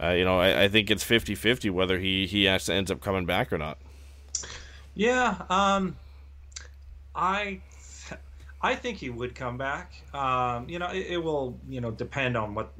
[0.00, 3.26] uh, you know, I, I think it's 50-50 whether he he actually ends up coming
[3.26, 3.78] back or not.
[4.94, 5.96] Yeah, um,
[7.14, 7.60] I
[8.62, 9.94] I think he would come back.
[10.12, 12.72] Um, you know, it, it, will you know depend on what,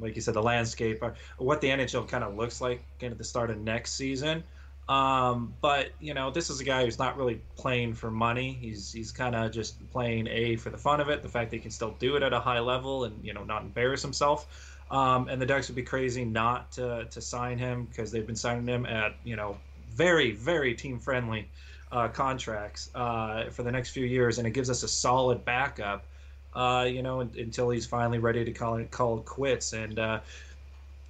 [0.00, 3.24] like you said, the landscape or what the NHL kind of looks like at the
[3.24, 4.42] start of next season.
[4.88, 8.56] Um, but you know, this is a guy who's not really playing for money.
[8.58, 11.22] He's he's kind of just playing a for the fun of it.
[11.22, 13.44] The fact that he can still do it at a high level and you know
[13.44, 14.76] not embarrass himself.
[14.90, 18.36] Um, and the Ducks would be crazy not to to sign him because they've been
[18.36, 19.58] signing him at you know
[19.90, 21.50] very very team friendly
[21.92, 26.06] uh, contracts uh, for the next few years, and it gives us a solid backup.
[26.54, 29.74] Uh, you know, until he's finally ready to call it call it quits.
[29.74, 30.20] And uh,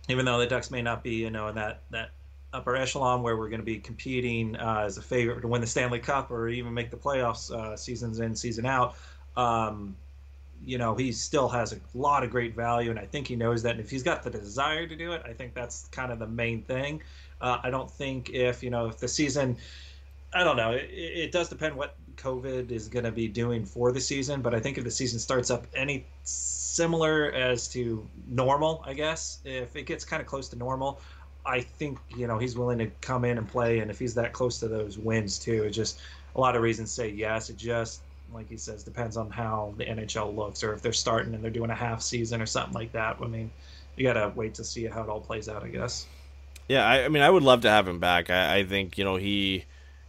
[0.08, 2.10] even though the Ducks may not be, you know, in that that
[2.52, 5.66] upper echelon where we're going to be competing uh, as a favorite to win the
[5.66, 8.96] Stanley Cup or even make the playoffs uh, seasons in, season out.
[9.37, 9.96] Um,
[10.64, 13.62] you know, he still has a lot of great value, and I think he knows
[13.62, 13.72] that.
[13.72, 16.26] And if he's got the desire to do it, I think that's kind of the
[16.26, 17.02] main thing.
[17.40, 19.56] Uh, I don't think if you know if the season,
[20.32, 23.92] I don't know, it, it does depend what COVID is going to be doing for
[23.92, 24.42] the season.
[24.42, 29.38] But I think if the season starts up any similar as to normal, I guess
[29.44, 31.00] if it gets kind of close to normal,
[31.48, 34.32] I think you know he's willing to come in and play, and if he's that
[34.32, 36.00] close to those wins too, it just
[36.37, 37.48] a lot of reasons say yes.
[37.48, 41.34] It just like he says depends on how the NHL looks, or if they're starting
[41.34, 43.16] and they're doing a half season or something like that.
[43.22, 43.50] I mean,
[43.96, 46.06] you gotta wait to see how it all plays out, I guess.
[46.68, 48.28] Yeah, I, I mean, I would love to have him back.
[48.28, 49.64] I, I think you know he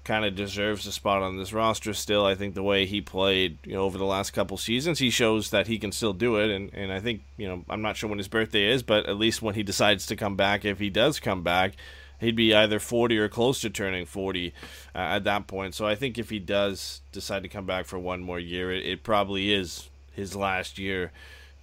[0.09, 2.25] kind of deserves a spot on this roster still.
[2.25, 5.51] I think the way he played, you know, over the last couple seasons, he shows
[5.51, 6.49] that he can still do it.
[6.49, 9.19] And, and I think, you know, I'm not sure when his birthday is, but at
[9.19, 11.73] least when he decides to come back, if he does come back,
[12.19, 14.51] he'd be either 40 or close to turning 40
[14.95, 15.75] uh, at that point.
[15.75, 18.83] So I think if he does decide to come back for one more year, it,
[18.87, 21.11] it probably is his last year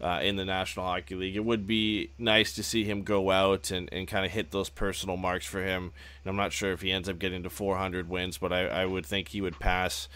[0.00, 1.36] uh, in the National Hockey League.
[1.36, 4.68] It would be nice to see him go out and, and kind of hit those
[4.68, 5.92] personal marks for him.
[6.22, 8.86] And I'm not sure if he ends up getting to 400 wins, but I, I
[8.86, 10.08] would think he would pass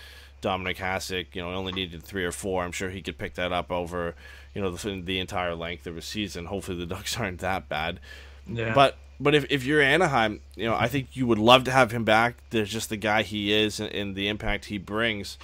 [0.43, 1.35] Dominik Hasek.
[1.35, 2.62] You know, only needed three or four.
[2.62, 4.14] I'm sure he could pick that up over,
[4.55, 6.47] you know, the, the entire length of a season.
[6.47, 8.01] Hopefully the Ducks aren't that bad.
[8.47, 8.75] Yeah.
[8.75, 11.93] But but if, if you're Anaheim, you know, I think you would love to have
[11.93, 12.37] him back.
[12.49, 15.37] There's just the guy he is and, and the impact he brings.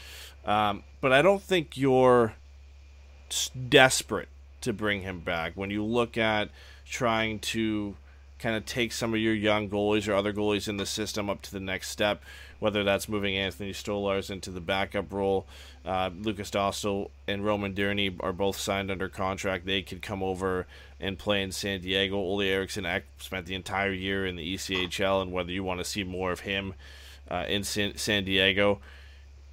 [0.47, 2.35] Um, but I don't think you're
[3.69, 4.29] desperate
[4.61, 5.53] to bring him back.
[5.55, 6.51] When you look at
[6.89, 7.97] trying to
[8.39, 11.43] kind of take some of your young goalies or other goalies in the system up
[11.43, 12.23] to the next step,
[12.59, 15.47] whether that's moving Anthony Stolarz into the backup role.
[15.85, 19.67] Uh, Lukas Dostal and Roman Durny are both signed under contract.
[19.67, 20.67] They could come over
[21.01, 22.17] and play in San Diego.
[22.17, 22.87] Olle Eriksson
[23.19, 26.41] spent the entire year in the ECHL, and whether you want to see more of
[26.41, 26.75] him
[27.31, 28.81] uh, in San, San Diego,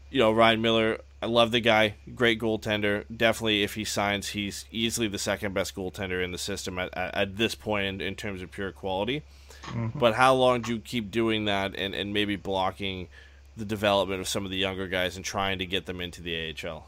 [0.10, 1.96] you know, Ryan Miller I love the guy.
[2.14, 3.06] Great goaltender.
[3.16, 7.16] Definitely, if he signs, he's easily the second best goaltender in the system at, at,
[7.16, 9.24] at this point in, in, terms of pure quality.
[9.68, 9.98] Mm-hmm.
[9.98, 13.08] But how long do you keep doing that and, and maybe blocking
[13.56, 16.54] the development of some of the younger guys and trying to get them into the
[16.62, 16.86] AHL?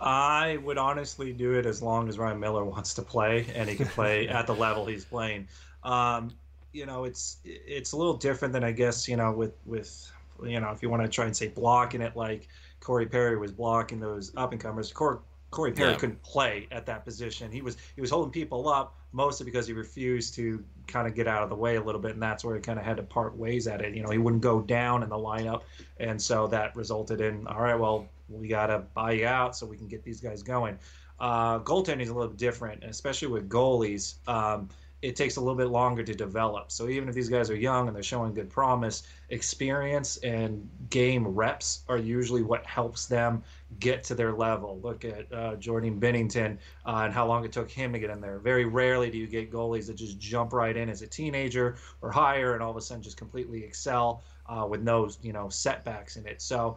[0.00, 3.76] I would honestly do it as long as Ryan Miller wants to play and he
[3.76, 5.48] can play at the level he's playing.
[5.84, 6.30] Um,
[6.72, 10.10] you know, it's it's a little different than I guess you know with with
[10.42, 12.48] you know if you want to try and say blocking it like
[12.80, 14.92] Corey Perry was blocking those up and comers.
[14.92, 15.18] Corey,
[15.50, 15.98] Corey Perry yeah.
[15.98, 17.50] couldn't play at that position.
[17.52, 21.26] He was he was holding people up mostly because he refused to kind of get
[21.26, 23.02] out of the way a little bit, and that's where he kind of had to
[23.02, 23.94] part ways at it.
[23.94, 25.62] You know, he wouldn't go down in the lineup,
[25.98, 29.66] and so that resulted in all right, well, we got to buy you out so
[29.66, 30.78] we can get these guys going.
[31.18, 34.14] Uh, goaltending is a little different, especially with goalies.
[34.26, 34.68] Um,
[35.02, 36.70] it takes a little bit longer to develop.
[36.70, 41.26] So even if these guys are young and they're showing good promise, experience and game
[41.26, 43.42] reps are usually what helps them
[43.78, 44.78] get to their level.
[44.82, 48.20] Look at uh, Jordan Binnington uh, and how long it took him to get in
[48.20, 48.38] there.
[48.38, 52.10] Very rarely do you get goalies that just jump right in as a teenager or
[52.10, 56.16] higher and all of a sudden just completely excel uh, with no you know setbacks
[56.16, 56.42] in it.
[56.42, 56.76] So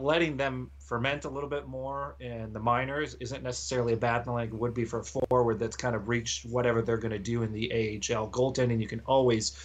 [0.00, 4.34] letting them ferment a little bit more in the minors isn't necessarily a bad thing
[4.34, 7.18] like it would be for a forward that's kind of reached whatever they're going to
[7.18, 8.28] do in the AHL.
[8.30, 9.58] Goaltending, you can always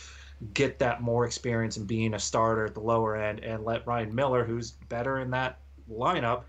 [0.53, 4.13] get that more experience in being a starter at the lower end and let Ryan
[4.13, 5.59] Miller, who's better in that
[5.91, 6.43] lineup,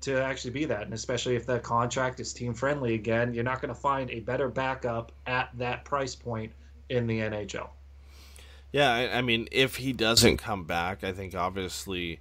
[0.00, 0.82] to actually be that.
[0.82, 4.20] And especially if the contract is team friendly again, you're not going to find a
[4.20, 6.52] better backup at that price point
[6.88, 7.68] in the NHL.
[8.72, 12.20] Yeah, I, I mean, if he doesn't come back, I think obviously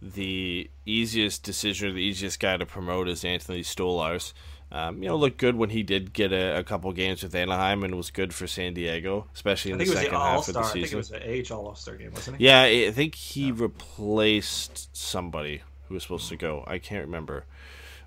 [0.00, 4.32] the easiest decision or the easiest guy to promote is Anthony Stolarz.
[4.70, 7.82] Um, you know, looked good when he did get a, a, couple games with Anaheim
[7.84, 10.78] and was good for San Diego, especially in the second half of the season.
[10.78, 12.44] I think it was an AHL All Star game, wasn't he?
[12.44, 13.54] Yeah, I think he yeah.
[13.56, 16.64] replaced somebody who was supposed to go.
[16.66, 17.46] I can't remember,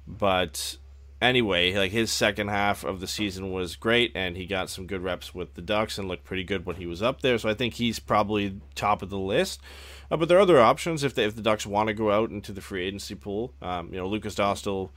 [0.08, 0.78] but
[1.20, 5.02] anyway, like his second half of the season was great, and he got some good
[5.02, 7.40] reps with the Ducks and looked pretty good when he was up there.
[7.40, 9.62] So I think he's probably top of the list.
[10.12, 12.30] Uh, but there are other options if, they, if the Ducks want to go out
[12.30, 13.54] into the free agency pool.
[13.62, 14.90] Um, you know, Lukas Dostal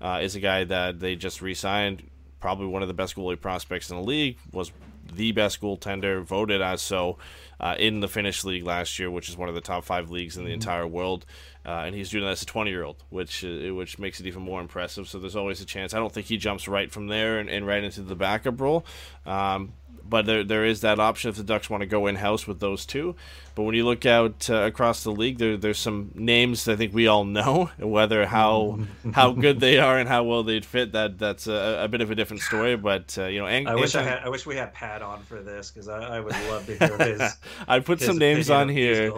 [0.00, 2.08] uh, is a guy that they just re-signed.
[2.40, 4.38] Probably one of the best goalie prospects in the league.
[4.52, 4.72] Was
[5.14, 7.18] the best goaltender, voted as so
[7.60, 10.36] uh, in the Finnish league last year, which is one of the top five leagues
[10.36, 10.54] in the mm-hmm.
[10.54, 11.26] entire world.
[11.64, 14.26] Uh, and he's doing that as a 20 year old, which uh, which makes it
[14.26, 15.08] even more impressive.
[15.08, 15.94] So there's always a chance.
[15.94, 18.84] I don't think he jumps right from there and, and right into the backup role.
[19.24, 19.72] Um,
[20.04, 22.58] but there there is that option if the Ducks want to go in house with
[22.58, 23.14] those two.
[23.54, 26.94] But when you look out uh, across the league, there there's some names I think
[26.94, 27.70] we all know.
[27.78, 28.80] Whether how
[29.12, 32.10] how good they are and how well they'd fit, that that's a, a bit of
[32.10, 32.76] a different story.
[32.76, 35.02] But uh, you know, Ang- I wish Anton- I had I wish we had Pat
[35.02, 37.36] on for this because I, I, would love to hear his.
[37.68, 39.12] I put his some names on here,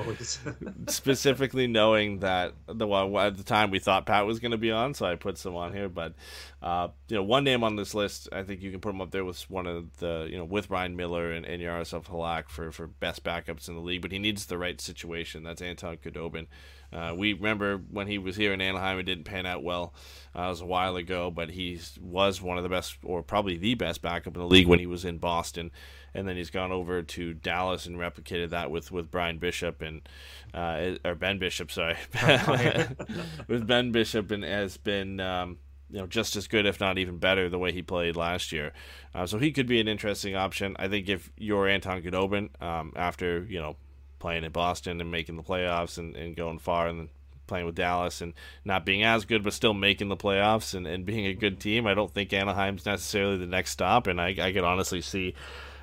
[0.88, 4.70] specifically knowing that the well, at the time we thought Pat was going to be
[4.70, 5.88] on, so I put some on here.
[5.88, 6.14] But
[6.62, 9.11] uh, you know, one name on this list, I think you can put him up
[9.11, 12.73] there with one of the you know with Ryan Miller and, and Yaroslav Halak for
[12.73, 14.03] for best backups in the league.
[14.03, 15.45] But he needs the right situation.
[15.45, 16.47] That's Anton Khudobin.
[16.93, 19.95] Uh, we remember when he was here in Anaheim, it didn't pan out well.
[20.37, 23.57] Uh, it was a while ago, but he was one of the best, or probably
[23.57, 25.71] the best backup in the league when he was in Boston.
[26.15, 30.09] And then he's gone over to Dallas and replicated that with, with Brian Bishop and
[30.55, 31.97] uh, or Ben Bishop, sorry,
[33.49, 35.59] with Ben Bishop and has been um,
[35.91, 38.73] you know just as good, if not even better, the way he played last year.
[39.15, 40.77] Uh, so he could be an interesting option.
[40.79, 43.77] I think if you're Anton Khudobin, um, after you know
[44.25, 47.11] playing in Boston and making the playoffs and, and going far and
[47.47, 48.33] playing with Dallas and
[48.65, 51.87] not being as good but still making the playoffs and, and being a good team.
[51.87, 55.35] I don't think Anaheim's necessarily the next stop and I, I could honestly see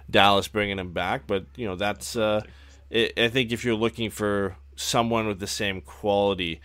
[0.10, 1.27] Dallas bringing him back.
[1.27, 2.41] But, you know, that's, uh,
[2.91, 6.62] I think if you're looking for someone with the same quality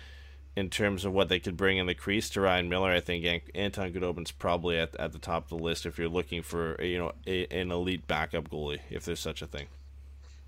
[0.57, 3.51] in terms of what they could bring in the crease to Ryan Miller, I think
[3.55, 6.97] Anton Khudobin's probably at, at the top of the list if you're looking for, you
[6.97, 9.67] know, a, an elite backup goalie, if there's such a thing.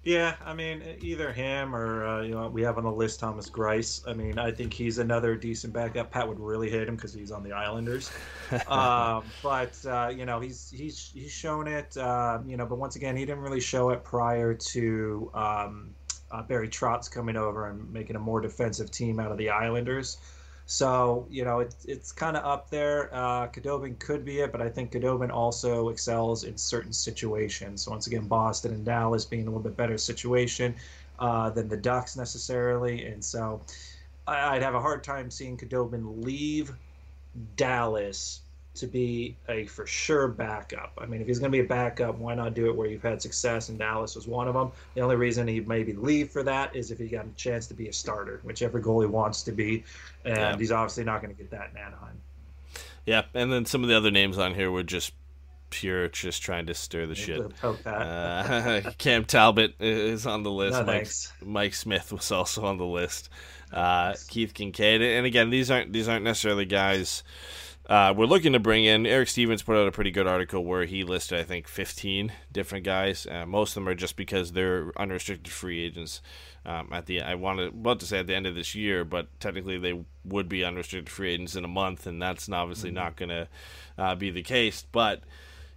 [0.04, 3.50] Yeah, I mean, either him or uh, you know we have on the list Thomas
[3.50, 4.08] Greiss.
[4.08, 6.10] I mean, I think he's another decent backup.
[6.12, 8.10] Pat would really hate him because he's on the Islanders,
[8.68, 11.96] um, but uh, you know he's he's he's shown it.
[11.96, 15.90] Uh, you know, but once again, he didn't really show it prior to um,
[16.30, 20.18] uh, Barry Trotz coming over and making a more defensive team out of the Islanders.
[20.70, 23.08] So you know it's it's kind of up there.
[23.10, 27.84] Uh, Khudobin could be it, but I think Khudobin also excels in certain situations.
[27.84, 30.74] So once again, Boston and Dallas being a little bit better situation
[31.18, 33.62] uh, than the Ducks necessarily, and so
[34.26, 36.70] I'd have a hard time seeing Khudobin leave
[37.56, 38.42] Dallas
[38.78, 40.92] to be a for sure backup.
[40.98, 43.02] I mean, if he's going to be a backup, why not do it where you've
[43.02, 43.68] had success?
[43.68, 44.72] And Dallas was one of them.
[44.94, 47.74] The only reason he maybe leave for that is if he got a chance to
[47.74, 49.84] be a starter, which every goalie wants to be,
[50.24, 50.56] and yeah.
[50.56, 52.20] he's obviously not going to get that in Anaheim.
[53.06, 55.12] Yeah, and then some of the other names on here were just
[55.70, 57.40] pure, just trying to stir the shit.
[57.62, 60.78] Uh, Cam Talbot is on the list.
[60.78, 61.08] No, Mike,
[61.42, 63.30] Mike, Smith was also on the list.
[63.72, 67.22] Uh, Keith Kinkaid, and again, these aren't these aren't necessarily guys
[67.88, 70.84] uh, we're looking to bring in Eric Stephens put out a pretty good article where
[70.84, 73.26] he listed I think 15 different guys.
[73.26, 76.20] Uh, most of them are just because they're unrestricted free agents.
[76.66, 79.28] Um, at the I wanted about to say at the end of this year, but
[79.40, 82.96] technically they would be unrestricted free agents in a month, and that's obviously mm-hmm.
[82.96, 83.48] not going to
[83.96, 84.84] uh, be the case.
[84.92, 85.22] But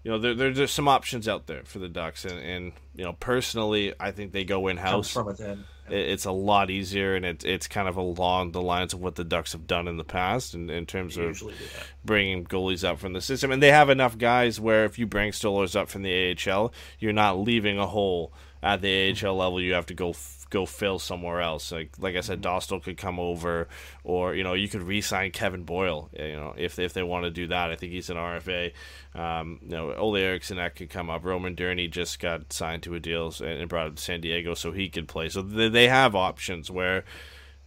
[0.03, 3.05] you know there, there, there's some options out there for the Ducks, and, and you
[3.05, 5.59] know personally I think they go in house from within.
[5.59, 9.15] it, it's a lot easier, and it, it's kind of along the lines of what
[9.15, 11.85] the Ducks have done in the past, in, in terms They of usually do that.
[12.03, 13.51] bringing goalies up from the system.
[13.51, 17.13] And they have enough guys where if you bring Stolarz up from the AHL, you're
[17.13, 18.33] not leaving a hole
[18.63, 19.61] at the AHL level.
[19.61, 21.71] You have to go f- go fill somewhere else.
[21.71, 23.67] Like like I said, Dostal could come over,
[24.03, 26.09] or you know you could re-sign Kevin Boyle.
[26.13, 28.73] You know if if they want to do that, I think he's an RFA.
[29.15, 31.25] Um, you know Olle Eriksson that could come up.
[31.25, 34.71] Roman Durny just got signed to a deal and brought up to San Diego, so
[34.71, 35.29] he could play.
[35.29, 37.03] So they, they have options where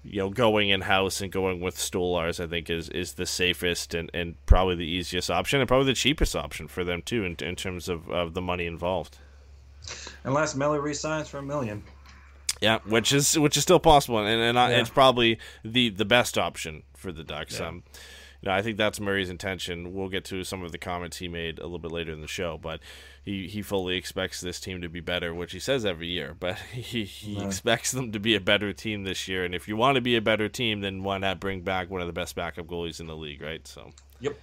[0.05, 3.95] you know, going in house and going with Stolarz, I think is is the safest
[3.95, 7.37] and, and probably the easiest option and probably the cheapest option for them too in,
[7.41, 9.19] in terms of, of the money involved.
[10.25, 11.83] Unless Miller resigns for a million.
[12.61, 14.81] Yeah, which is which is still possible, and and I, Yeah.
[14.81, 17.61] it's probably the the best option for the Ducks.
[17.61, 17.83] Um,
[18.41, 19.95] you know, I think that's Murray's intention.
[19.95, 22.29] We'll get to some of the comments he made a little bit later in the
[22.29, 22.79] show, but
[23.25, 26.35] he, he fully expects this team to be better, which he says every year.
[26.39, 29.77] But he, he expects them to be a better team this year, and if you
[29.77, 32.35] want to be a better team, then why not bring back one of the best
[32.37, 33.67] backup goalies in the league, right?
[33.67, 33.93] So.
[34.21, 34.37] Yep.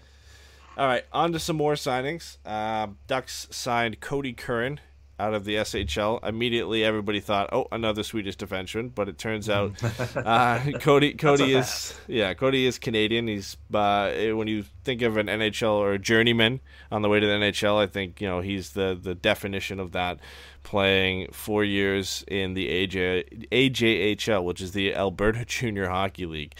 [0.77, 2.37] All right, on to some more signings.
[2.43, 4.79] Uh, Ducks signed Cody Curran
[5.21, 6.27] out of the SHL.
[6.27, 9.73] Immediately, everybody thought, "Oh, another Swedish defenseman," but it turns out
[10.15, 13.27] uh, Cody Cody is yeah Cody is Canadian.
[13.27, 16.59] He's uh, when you think of an NHL or a journeyman
[16.91, 19.91] on the way to the NHL, I think you know he's the the definition of
[19.91, 20.19] that.
[20.63, 26.53] Playing four years in the AJ, AJHL, which is the Alberta Junior Hockey League,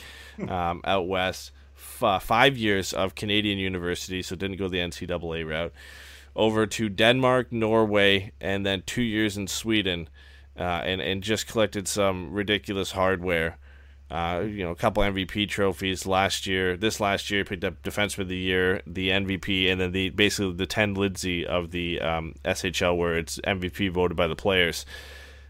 [0.47, 1.51] um, out west
[2.01, 5.73] f- five years of Canadian university, so didn't go the NCAA route.
[6.35, 10.07] Over to Denmark, Norway, and then two years in Sweden,
[10.57, 13.57] uh, and and just collected some ridiculous hardware.
[14.09, 16.75] Uh, you know, a couple MVP trophies last year.
[16.75, 20.53] This last year, picked up Defenseman of the Year, the MVP, and then the basically
[20.53, 24.85] the Ted Lindsay of the um, SHL, where it's MVP voted by the players.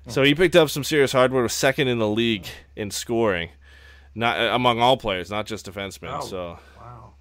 [0.08, 1.44] So he picked up some serious hardware.
[1.44, 3.50] Was second in the league in scoring,
[4.16, 6.20] not among all players, not just defensemen.
[6.22, 6.26] Oh.
[6.26, 7.14] So Wow.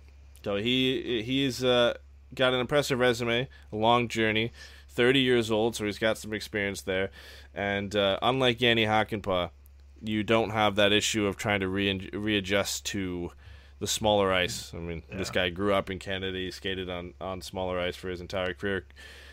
[0.43, 1.95] so he he's uh,
[2.35, 4.53] got an impressive resume, a long journey,
[4.89, 7.11] 30 years old, so he's got some experience there.
[7.55, 9.51] And uh, unlike Jani Hakanpää,
[10.03, 13.33] you don't have that issue of trying to re- readjust to
[13.79, 14.73] the smaller ice.
[14.75, 16.37] I mean, this guy grew up in Canada.
[16.37, 18.85] He skated on, on smaller ice for his entire career.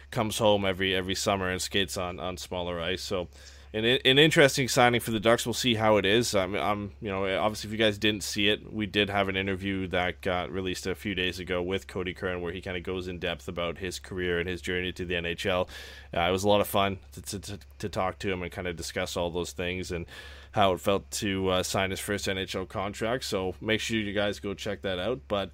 [0.10, 3.02] Comes home every every summer and skates on, on smaller ice.
[3.02, 3.28] So
[3.74, 5.46] an, an interesting signing for the Ducks.
[5.46, 6.34] We'll see how it is.
[6.34, 9.36] I'm, I'm, you know, obviously, if you guys didn't see it, we did have an
[9.36, 12.84] interview that got released a few days ago with Cody Curran, where he kind of
[12.84, 15.68] goes in depth about his career and his journey to the NHL.
[16.16, 18.68] Uh, it was a lot of fun to, to, to, talk to him and kind
[18.68, 20.06] of discuss all those things and
[20.52, 23.26] how it felt to uh, sign his first NHL contract.
[23.26, 25.22] So make sure you guys go check that out.
[25.28, 25.52] But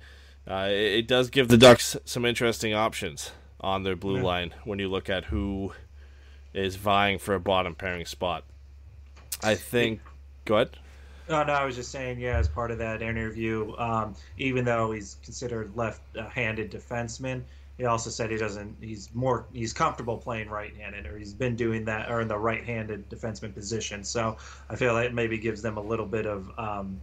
[0.47, 4.78] uh, it, it does give the Ducks some interesting options on their blue line when
[4.78, 5.74] you look at who
[6.54, 8.43] is vying for a bottom pairing spot.
[9.41, 10.01] I think.
[10.45, 10.78] Go ahead.
[11.30, 14.91] Oh, no, I was just saying, yeah, as part of that interview, um, even though
[14.91, 17.43] he's considered left-handed defenseman,
[17.78, 18.76] he also said he doesn't.
[18.82, 19.45] He's more.
[19.54, 24.04] He's comfortable playing right-handed, or he's been doing that, or in the right-handed defenseman position.
[24.04, 24.38] So
[24.70, 26.99] I feel like it maybe gives them a little bit of, um,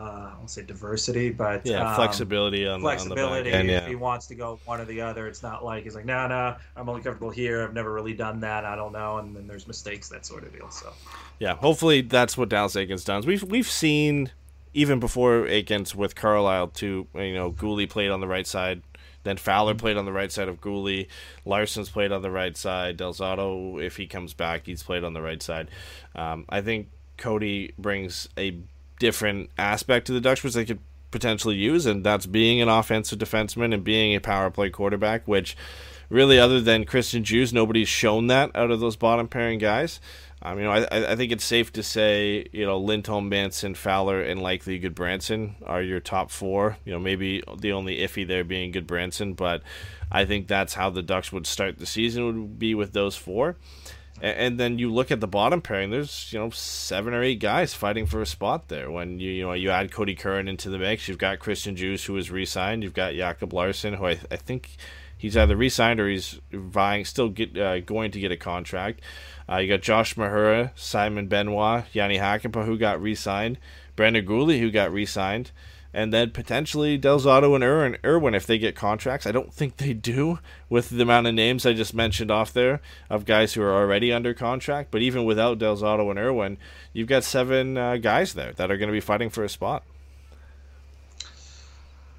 [0.00, 3.22] uh, I won't say diversity, but Yeah, um, flexibility on, flexibility.
[3.22, 3.70] on the back end.
[3.70, 6.26] If he wants to go one or the other, it's not like he's like, no,
[6.26, 7.62] no, I'm only comfortable here.
[7.62, 8.64] I've never really done that.
[8.64, 9.18] I don't know.
[9.18, 10.70] And then there's mistakes, that sort of deal.
[10.70, 10.92] So
[11.38, 13.26] Yeah, hopefully that's what Dallas Eakins does.
[13.26, 14.30] We've we've seen
[14.72, 17.06] even before Eakins with Carlyle too.
[17.14, 18.82] You know, Guhle played on the right side,
[19.24, 21.08] then Fowler played on the right side of Guhle.
[21.44, 22.96] Larsson's played on the right side.
[22.96, 25.68] Del Zotto, if he comes back, he's played on the right side.
[26.14, 26.88] Um, I think
[27.18, 28.56] Cody brings a
[29.00, 30.78] different aspect to the Ducks, which they could
[31.10, 35.56] potentially use, and that's being an offensive defenseman and being a power play quarterback, which
[36.08, 40.00] really, other than Christian Djoos, nobody's shown that out of those bottom pairing guys.
[40.42, 44.22] Um, you know, I, I think it's safe to say, you know, Lindholm, Manson, Fowler,
[44.22, 46.78] and likely Gudbranson are your top four.
[46.84, 49.62] You know, maybe the only iffy there being Gudbranson, but
[50.10, 53.56] I think that's how the Ducks would start the season would be with those four.
[54.22, 55.90] And then you look at the bottom pairing.
[55.90, 58.90] There's you know seven or eight guys fighting for a spot there.
[58.90, 62.04] When you you know you add Cody Curran into the mix, you've got Christian Djoos
[62.04, 62.82] who was re-signed.
[62.82, 64.76] You've got Jacob Larsson who I, I think
[65.16, 69.00] he's either re-signed or he's vying still get uh, going to get a contract.
[69.48, 73.58] Uh, you got Josh Mahura, Simon Benoit, Jani Hakanpää who got re-signed,
[73.96, 75.50] Brendan Guhle who got re-signed,
[75.92, 79.26] and then potentially Del Zotto and Irwin, Irwin if they get contracts.
[79.26, 80.38] I don't think they do
[80.68, 84.12] with the amount of names I just mentioned off there of guys who are already
[84.12, 84.90] under contract.
[84.90, 86.58] But even without Del Zotto and Irwin,
[86.92, 89.82] you've got seven uh, guys there that are going to be fighting for a spot.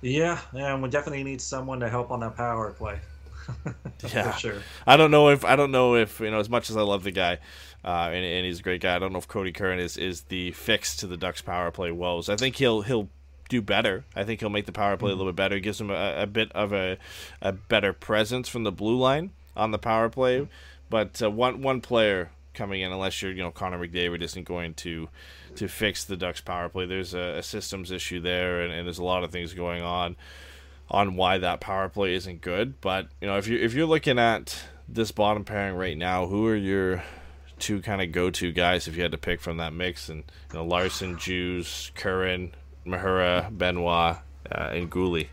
[0.01, 2.99] yeah, and we definitely need someone to help on that power play.
[4.13, 4.31] Yeah.
[4.31, 4.61] for sure.
[4.87, 7.03] I don't know if I don't know if you know as much as I love
[7.03, 7.37] the guy,
[7.83, 8.95] uh, and, and he's a great guy.
[8.95, 11.91] I don't know if Cody Curran is, is the fix to the Ducks power play
[11.91, 12.29] woes.
[12.29, 13.09] I think he'll he'll
[13.51, 14.05] do better.
[14.15, 15.57] I think he'll make the power play a little bit better.
[15.57, 16.97] It gives him a, a bit of a
[17.41, 20.47] a better presence from the blue line on the power play.
[20.89, 24.73] But uh, one one player coming in, unless you're you know Connor McDavid, isn't going
[24.75, 25.09] to
[25.57, 26.85] to fix the Ducks power play.
[26.85, 30.15] There's a, a systems issue there, and, and there's a lot of things going on
[30.89, 32.79] on why that power play isn't good.
[32.79, 36.47] But you know, if you if you're looking at this bottom pairing right now, who
[36.47, 37.03] are your
[37.59, 40.07] two kind of go to guys if you had to pick from that mix?
[40.07, 40.23] And
[40.53, 42.53] you know, Larsson, Djoos, Curran,
[42.85, 44.17] Mahura, Benoit,
[44.51, 45.27] uh, and Guhle.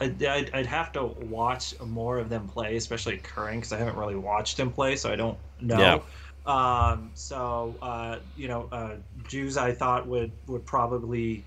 [0.00, 3.96] I'd, I'd, I'd have to watch more of them play, especially Curran, because I haven't
[3.96, 6.02] really watched him play, so I don't know.
[6.46, 11.44] Um, so uh, you know, uh, Djoos I thought would would probably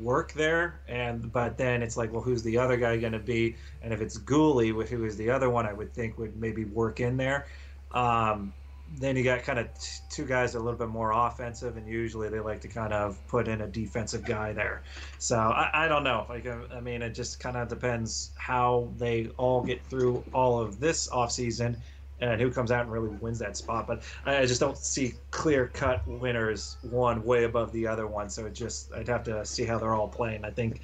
[0.00, 3.56] work there, and but then it's like, well, who's the other guy going to be?
[3.82, 7.00] And if it's Guhle, who is the other one, I would think would maybe work
[7.00, 7.46] in there.
[7.92, 8.52] Um,
[8.88, 12.28] then you got kind of t- two guys a little bit more offensive, and usually
[12.28, 14.82] they like to kind of put in a defensive guy there.
[15.18, 16.24] So I, I don't know.
[16.28, 20.60] Like I, I mean, it just kind of depends how they all get through all
[20.60, 21.76] of this offseason
[22.20, 23.86] and who comes out and really wins that spot.
[23.86, 28.30] But I, I just don't see clear cut winners one way above the other one.
[28.30, 30.44] So it just I'd have to see how they're all playing.
[30.44, 30.80] I think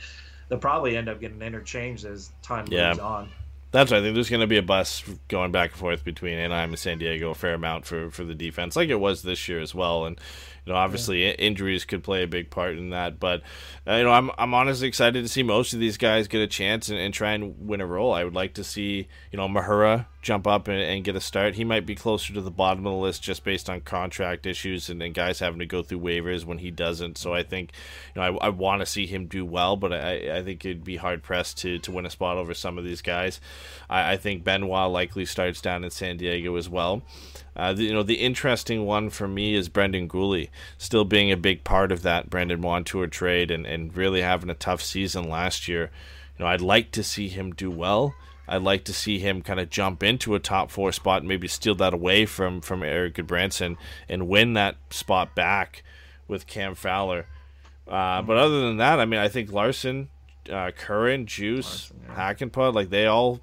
[0.48, 2.88] they'll probably end up getting interchanged as time Yeah.
[2.88, 3.30] moves on.
[3.72, 3.98] That's right.
[3.98, 6.78] I think there's going to be a bus going back and forth between Anaheim and
[6.78, 9.74] San Diego a fair amount for, for the defense, like it was this year as
[9.74, 10.04] well.
[10.04, 10.20] And
[10.66, 13.18] you know, obviously i injuries could play a big part in that.
[13.18, 13.40] But
[13.86, 16.46] uh, you know, I'm I'm honestly excited to see most of these guys get a
[16.46, 18.12] chance and, and try and win a role.
[18.12, 21.56] I would like to see you know Mahura jump up and, and get a start.
[21.56, 24.88] He might be closer to the bottom of the list just based on contract issues
[24.88, 27.18] and, and guys having to go through waivers when he doesn't.
[27.18, 27.72] So I think
[28.14, 30.84] you know I, I want to see him do well, but I, I think it'd
[30.84, 33.40] be hard pressed to, to win a spot over some of these guys.
[33.90, 37.02] I, I think Benoit likely starts down in San Diego as well.
[37.54, 40.48] Uh, the, you know, the interesting one for me is Brendan Guhle,
[40.78, 44.54] still being a big part of that Brandon Montour trade and, and really having a
[44.54, 45.90] tough season last year.
[46.38, 48.14] You know, I'd like to see him do well.
[48.48, 51.48] I'd like to see him kind of jump into a top four spot, and maybe
[51.48, 53.76] steal that away from from Erik Gudbranson
[54.08, 55.82] and win that spot back
[56.28, 57.26] with Cam Fowler.
[57.86, 60.08] Uh, but other than that, I mean, I think Larsson,
[60.50, 63.40] uh, Curran, Djoos, Hakanpää, like they all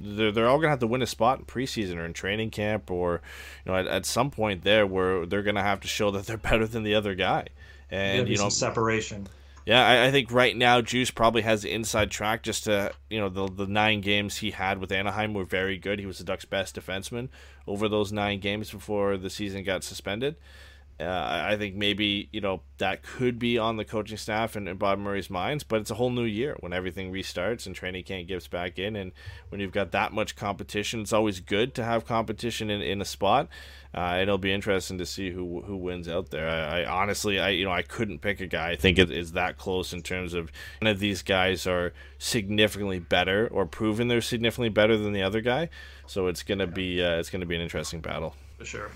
[0.00, 2.90] they're, they're all gonna have to win a spot in preseason or in training camp
[2.90, 3.20] or
[3.64, 6.36] you know at, at some point there where they're gonna have to show that they're
[6.50, 7.46] better than the other guy
[7.90, 9.28] and you know separation.
[9.64, 13.20] Yeah I, I think right now Djoos probably has the inside track just to you
[13.20, 15.98] know the the nine games he had with Anaheim were very good.
[15.98, 17.28] He was the Ducks best defenseman
[17.66, 20.36] over those nine games before the season got suspended
[21.00, 24.78] uh, I think maybe you know that could be on the coaching staff and, and
[24.78, 28.28] Bob Murray's minds, but it's a whole new year when everything restarts and training camp
[28.28, 29.12] gets back in, and
[29.48, 33.04] when you've got that much competition, it's always good to have competition in, in a
[33.04, 33.48] spot.
[33.94, 36.48] Uh, it'll be interesting to see who who wins out there.
[36.48, 38.70] I, I honestly, I you know, I couldn't pick a guy.
[38.70, 43.00] I think it is that close in terms of none of these guys are significantly
[43.00, 45.68] better or proven they're significantly better than the other guy.
[46.06, 48.34] So it's gonna be uh, it's gonna be an interesting battle.
[48.58, 48.90] For sure.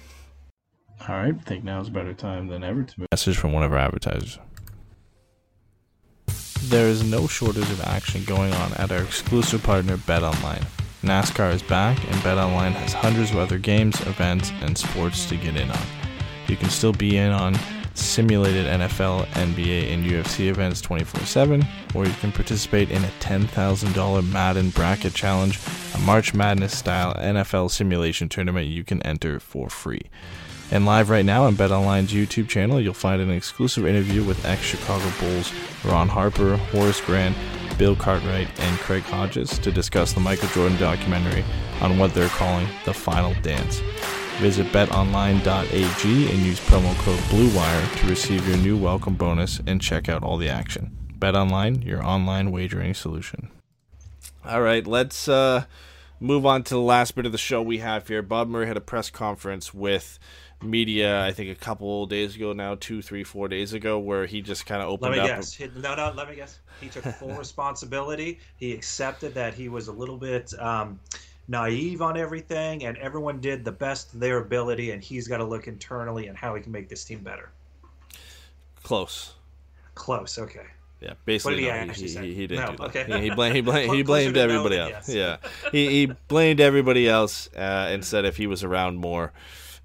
[1.03, 3.09] All right, I think now is a better time than ever to move.
[3.12, 4.38] Message from one of our advertisers.
[6.64, 10.66] There is no shortage of action going on at our exclusive partner BetOnline.
[11.03, 15.57] NASCAR is back, and BetOnline has hundreds of other games, events, and sports to get
[15.57, 15.86] in on.
[16.49, 17.55] You can still be in on
[17.94, 24.32] simulated NFL, NBA, and UFC events 24 7, or you can participate in a $10,000
[24.32, 25.59] Madden Bracket Challenge,
[25.94, 30.03] a March Madness style NFL simulation tournament you can enter for free.
[30.73, 34.62] And live right now on BetOnline's YouTube channel, you'll find an exclusive interview with ex
[34.62, 35.53] Chicago Bulls
[35.85, 37.37] Ron Harper, Horace Grant,
[37.79, 41.45] Bill Cartwright, and Craig Hodges to discuss the Michael Jordan documentary
[41.81, 43.81] on what they're calling the Final Dance.
[44.39, 50.09] Visit betonline.ag and use promo code BLUEWIRE to receive your new welcome bonus and check
[50.09, 50.97] out all the action.
[51.19, 53.51] BetOnline, your online wagering solution.
[54.45, 55.64] All right, let's uh,
[56.21, 58.21] move on to the last bit of the show we have here.
[58.21, 60.19] Bob Murray had a press conference with
[60.62, 64.40] media, I think a couple days ago now, two, three, four days ago, where he
[64.42, 65.16] just kind of opened up.
[65.16, 65.38] Let me up.
[65.38, 65.61] guess.
[65.76, 66.12] No, no.
[66.16, 66.59] Let me guess.
[66.80, 68.40] He took full responsibility.
[68.57, 70.98] He accepted that he was a little bit um,
[71.48, 74.90] naive on everything, and everyone did the best of their ability.
[74.92, 77.50] And he's got to look internally and how he can make this team better.
[78.82, 79.34] Close.
[79.94, 80.38] Close.
[80.38, 80.66] Okay.
[81.00, 82.84] Yeah, basically, did he no, he, he, he didn't No, do that.
[83.07, 83.20] okay.
[83.20, 85.09] He, he blamed he, blamed he blamed everybody else.
[85.09, 85.42] yes.
[85.44, 89.32] Yeah, he, he blamed everybody else uh, and said if he was around more,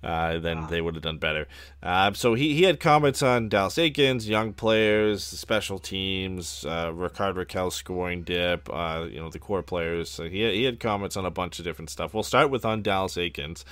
[0.03, 1.47] uh, then they would have done better.
[1.83, 7.35] Uh, so he, he had comments on Dallas Eakins, young players, special teams, uh, Rickard
[7.35, 10.09] Rakell scoring dip, uh, you know the core players.
[10.09, 12.13] So he he had comments on a bunch of different stuff.
[12.13, 13.63] We'll start with on Dallas Eakins.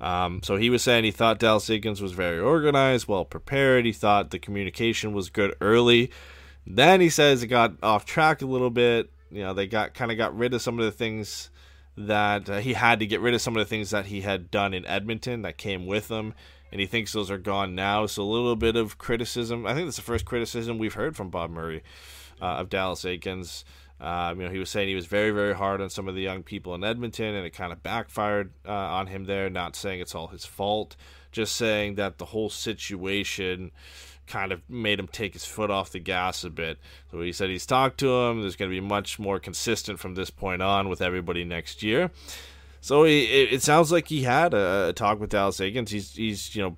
[0.00, 3.84] Um, so he was saying he thought Dallas Eakins was very organized, well prepared.
[3.84, 6.10] He thought the communication was good early.
[6.66, 9.10] Then he says it got off track a little bit.
[9.30, 11.50] You know, they got kind of got rid of some of the things
[11.96, 14.50] that uh, he had to get rid of some of the things that he had
[14.50, 16.34] done in Edmonton that came with him,
[16.72, 18.06] and he thinks those are gone now.
[18.06, 19.66] So a little bit of criticism.
[19.66, 21.82] I think that's the first criticism we've heard from Bob Murray
[22.40, 23.64] uh, of Dallas Eakins.
[24.00, 26.20] Um, you know, he was saying he was very, very hard on some of the
[26.20, 29.48] young people in Edmonton, and it kind of backfired uh, on him there.
[29.48, 30.96] Not saying it's all his fault,
[31.30, 33.70] just saying that the whole situation
[34.26, 36.78] kind of made him take his foot off the gas a bit.
[37.10, 38.40] So he said he's talked to him.
[38.40, 42.10] There's going to be much more consistent from this point on with everybody next year.
[42.80, 45.88] So he, it, sounds like he had a, a talk with Dallas Eakins.
[45.88, 46.76] He's he's you know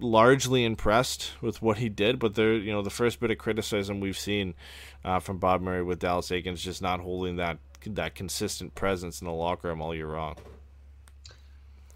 [0.00, 4.00] largely impressed with what he did, but there you know the first bit of criticism
[4.00, 4.54] we've seen
[5.04, 9.26] uh, from Bob Murray with Dallas Eakins just not holding that that consistent presence in
[9.26, 10.34] the locker room all year long.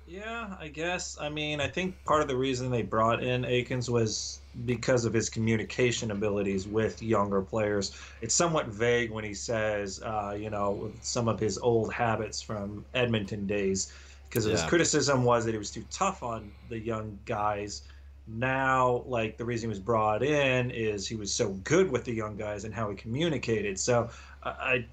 [0.08, 1.18] Yeah, I guess.
[1.20, 5.12] I mean, I think part of the reason they brought in Eakins was because of
[5.12, 7.94] his communication abilities with younger players.
[8.22, 12.86] It's somewhat vague when he says, uh, you know, some of his old habits from
[12.94, 13.92] Edmonton days,
[14.30, 17.82] because his criticism was that he was too tough on the young guys.
[18.26, 22.14] Now, like the reason he was brought in is he was so good with the
[22.14, 23.78] young guys and how he communicated.
[23.78, 24.08] So,
[24.42, 24.86] I,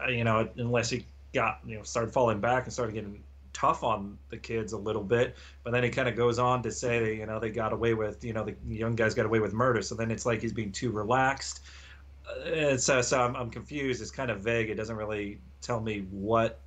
[0.00, 3.20] I you know, unless he got you know started falling back and started getting
[3.54, 6.70] tough on the kids a little bit but then he kind of goes on to
[6.70, 9.52] say you know they got away with you know the young guys got away with
[9.52, 9.82] murder.
[9.82, 11.60] So then it's like he's being too relaxed.
[12.28, 14.02] Uh, and so, so I'm, I'm confused.
[14.02, 14.70] It's kind of vague.
[14.70, 16.60] It doesn't really tell me what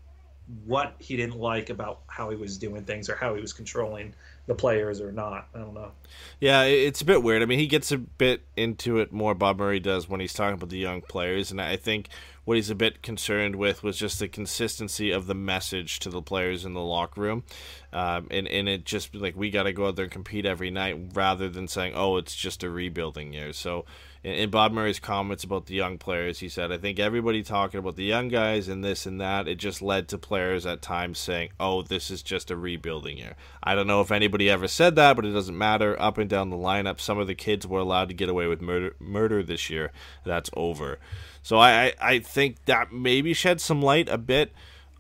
[0.66, 4.14] what he didn't like about how he was doing things or how he was controlling
[4.48, 5.92] the players or not i don't know
[6.40, 7.42] Yeah, it's a bit weird.
[7.42, 9.34] I mean, he gets a bit into it more.
[9.34, 12.10] Bob Murray does when he's talking about the young players, and I think
[12.46, 16.22] what he's a bit concerned with was just the consistency of the message to the
[16.22, 17.44] players in the locker room,
[17.92, 20.70] um, and and it just like we got to go out there and compete every
[20.70, 23.52] night, rather than saying, oh, it's just a rebuilding year.
[23.54, 23.86] So.
[24.24, 27.96] In, Bob Murray's comments about the young players, he said, I think everybody talking about
[27.96, 31.50] the young guys and this and that, it just led to players at times saying,
[31.60, 33.36] oh, this is just a rebuilding year.
[33.64, 36.00] I don't know if anybody ever said that, but it doesn't matter.
[36.02, 38.62] Up and down the lineup, some of the kids were allowed to get away with
[38.62, 39.92] murder, murder this year.
[40.26, 41.00] That's over.
[41.44, 44.52] So I, I, I think that maybe shed some light a bit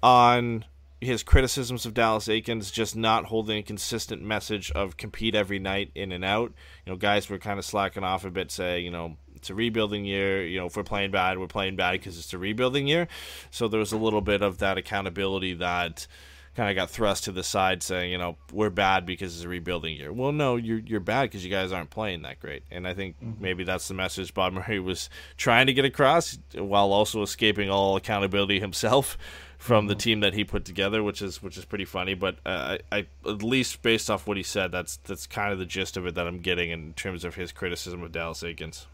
[0.02, 0.66] on
[1.00, 5.92] his criticisms of Dallas Eakins just not holding a consistent message of compete every night
[5.94, 6.54] in and out.
[6.86, 9.56] You know, guys were kind of slacking off a bit, saying, you know, it's a
[9.56, 10.44] rebuilding year.
[10.44, 13.08] You know, if we're playing bad, we're playing bad because it's a rebuilding year.
[13.52, 16.08] So there was a little bit of that accountability that
[16.56, 19.48] kind of got thrust to the side, saying, you know, we're bad because it's a
[19.48, 20.12] rebuilding year.
[20.12, 22.64] Well, no, you're you're bad because you guys aren't playing that great.
[22.72, 23.40] And I think mm-hmm.
[23.40, 27.96] maybe that's the message Bob Murray was trying to get across, while also escaping all
[27.96, 29.20] accountability himself
[29.58, 32.14] from the team that he put together, which is which is pretty funny.
[32.14, 35.60] But uh, I, I at least based off what he said, that's that's kind of
[35.60, 38.86] the gist of it that I'm getting in terms of his criticism of Dallas Eakins.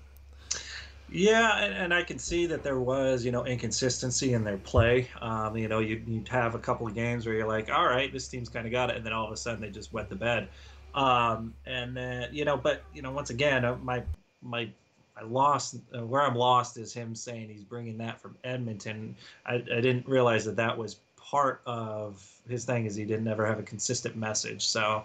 [1.10, 5.08] Yeah, and, and I can see that there was, you know, inconsistency in their play.
[5.22, 8.12] Um, you know, you'd, you'd have a couple of games where you're like, all right,
[8.12, 10.10] this team's kind of got it, and then all of a sudden they just wet
[10.10, 10.48] the bed.
[10.96, 14.02] Um, and then, you know, but you know, once again, uh, my
[14.42, 14.70] my
[15.16, 19.16] I lost uh, where I'm lost is him saying he's bringing that from Edmonton.
[19.46, 23.46] I, I didn't realize that that was part of his thing is he didn't ever
[23.46, 24.66] have a consistent message.
[24.66, 25.04] So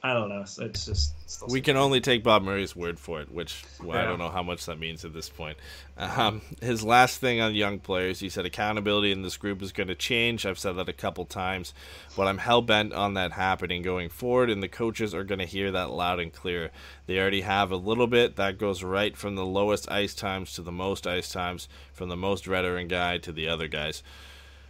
[0.00, 0.42] I don't know.
[0.42, 4.04] It's just still We can only take Bob Murray's word for it, which well, I
[4.04, 5.58] don't know how much that means at this point.
[5.96, 9.88] Um, his last thing on young players, he said accountability in this group is going
[9.88, 10.46] to change.
[10.46, 11.74] I've said that a couple times,
[12.16, 15.46] but I'm hell bent on that happening going forward, and the coaches are going to
[15.46, 16.70] hear that loud and clear.
[17.06, 20.62] They already have a little bit that goes right from the lowest ice times to
[20.62, 24.04] the most ice times, from the most veteran guy to the other guys.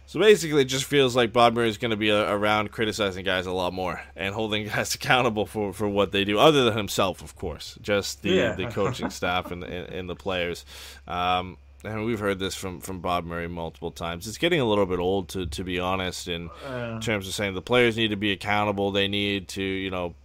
[0.09, 3.23] So basically, it just feels like Bob Murray is going to be uh around criticizing
[3.23, 6.75] guys a lot more and holding guys accountable for, for what they do, other than
[6.75, 7.77] himself, of course.
[7.79, 8.51] Just the, Yeah.
[8.53, 10.65] the coaching staff and, and, and the players.
[11.07, 14.27] Um, and we've heard this from, from Bob Murray multiple times.
[14.27, 17.53] It's getting a little bit old, to, to be honest, in Uh, terms of saying
[17.53, 18.89] the players need to be accountable.
[18.89, 20.15] They need to, you know,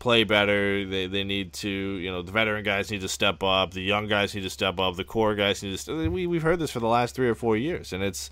[0.00, 0.84] play better.
[0.84, 3.74] They they need to, you know, the veteran guys need to step up.
[3.74, 4.96] The young guys need to step up.
[4.96, 5.78] The core guys need to.
[5.78, 8.28] St- we we've heard this for the last three or four years, and it's,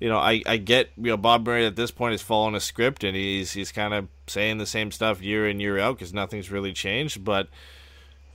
[0.00, 2.60] you know, I, I get you know Bob Murray at this point is following a
[2.60, 6.12] script and he's he's kind of saying the same stuff year in year out because
[6.12, 7.48] nothing's really changed, but.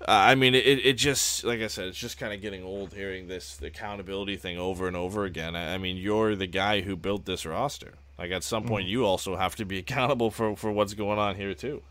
[0.06, 2.92] Uh, I mean, it, it just like I said, it's just kind of getting old
[2.92, 5.56] hearing this accountability thing over and over again.
[5.56, 7.94] I, I mean, you're the guy who built this roster.
[8.20, 11.36] Like at some point, you also have to be accountable for for what's going on
[11.36, 11.84] here too.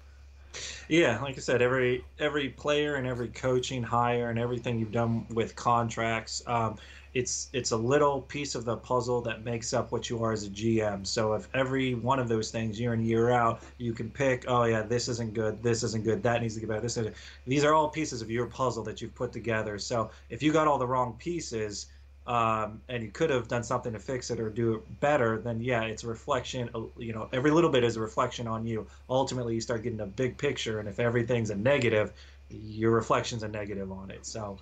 [0.89, 5.27] Yeah, like I said, every every player and every coaching hire and everything you've done
[5.31, 6.77] with contracts, um,
[7.15, 10.45] it's it's a little piece of the puzzle that makes up what you are as
[10.45, 11.07] a GM.
[11.07, 14.65] So if every one of those things year in year out, you can pick, oh
[14.65, 16.81] yeah, this isn't good, this isn't good, that needs to get better.
[16.81, 17.15] This isn't.
[17.47, 19.79] These are all pieces of your puzzle that you've put together.
[19.79, 21.87] So if you got all the wrong pieces,
[22.27, 25.61] um, and you could have done something to fix it or do it better, then
[25.61, 26.71] yeah, it's a reflection.
[26.75, 28.87] uh, You know, every little bit is a reflection on you.
[29.11, 32.13] Ultimately, you start getting a big picture, and if everything's a negative,
[32.49, 34.25] your reflection's a negative on it.
[34.25, 34.59] So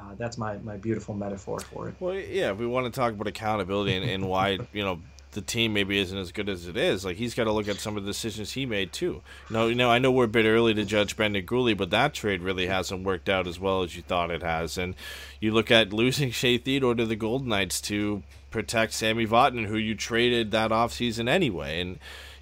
[0.00, 1.94] uh, that's my my beautiful metaphor for it.
[2.00, 5.00] Well, yeah, we want to talk about accountability and, and why you know
[5.32, 7.04] the team maybe isn't as good as it is.
[7.04, 9.22] Like he's got to look at some of the decisions he made too.
[9.48, 12.14] Know, you know, I know we're a bit early to judge Brendan Guhle, but that
[12.14, 14.76] trade really hasn't worked out as well as you thought it has.
[14.76, 14.94] And
[15.38, 19.76] you look at losing Shea Theodore to the Golden Knights to protect Sami Vatanen, who
[19.76, 21.98] you traded that offseason anyway, and.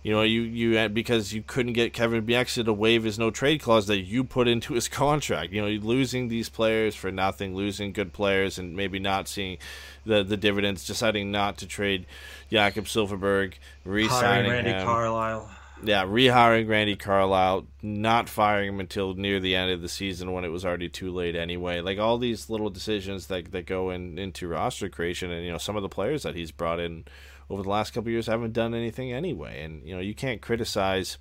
[0.09, 3.61] You know, you you because you couldn't get Kevin Bieksa to waive his no trade
[3.61, 5.53] clause that you put into his contract.
[5.53, 9.59] You know, losing these players for nothing, losing good players, and maybe not seeing
[10.07, 10.87] the the dividends.
[10.87, 12.07] Deciding not to trade
[12.51, 14.87] Jakob Silfverberg, re-signing Randy him.
[14.87, 15.51] Carlyle.
[15.85, 20.43] Yeah, rehiring Randy Carlyle, not firing him until near the end of the season when
[20.43, 21.83] it was already too late anyway.
[21.83, 25.59] Like all these little decisions that that go in into roster creation, and you know
[25.59, 27.05] some of the players that he's brought in
[27.51, 29.63] over the last couple of years haven't done anything anyway.
[29.63, 31.19] And you know you can't criticize,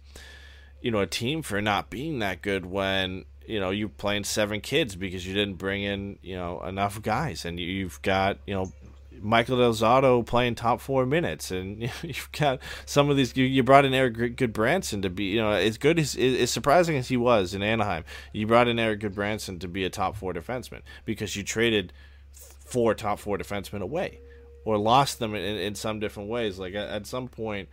[0.82, 4.60] you know, a team for not being that good when you know you're playing seven
[4.62, 8.54] kids because you didn't bring in you know enough guys, and you- you've got you
[8.54, 8.72] know
[9.20, 13.36] Michael Del Zotto playing top four minutes, and you've got some of these.
[13.36, 16.98] You, you brought in Erik Gudbranson to be, you know, as good as as surprising
[16.98, 18.04] as he was in Anaheim.
[18.32, 21.94] You brought in Erik Gudbranson to be a top four defenseman because you traded
[22.32, 24.20] four top four defensemen away,
[24.68, 26.60] or lost them in, in some different ways.
[26.60, 27.70] Like at, at some point,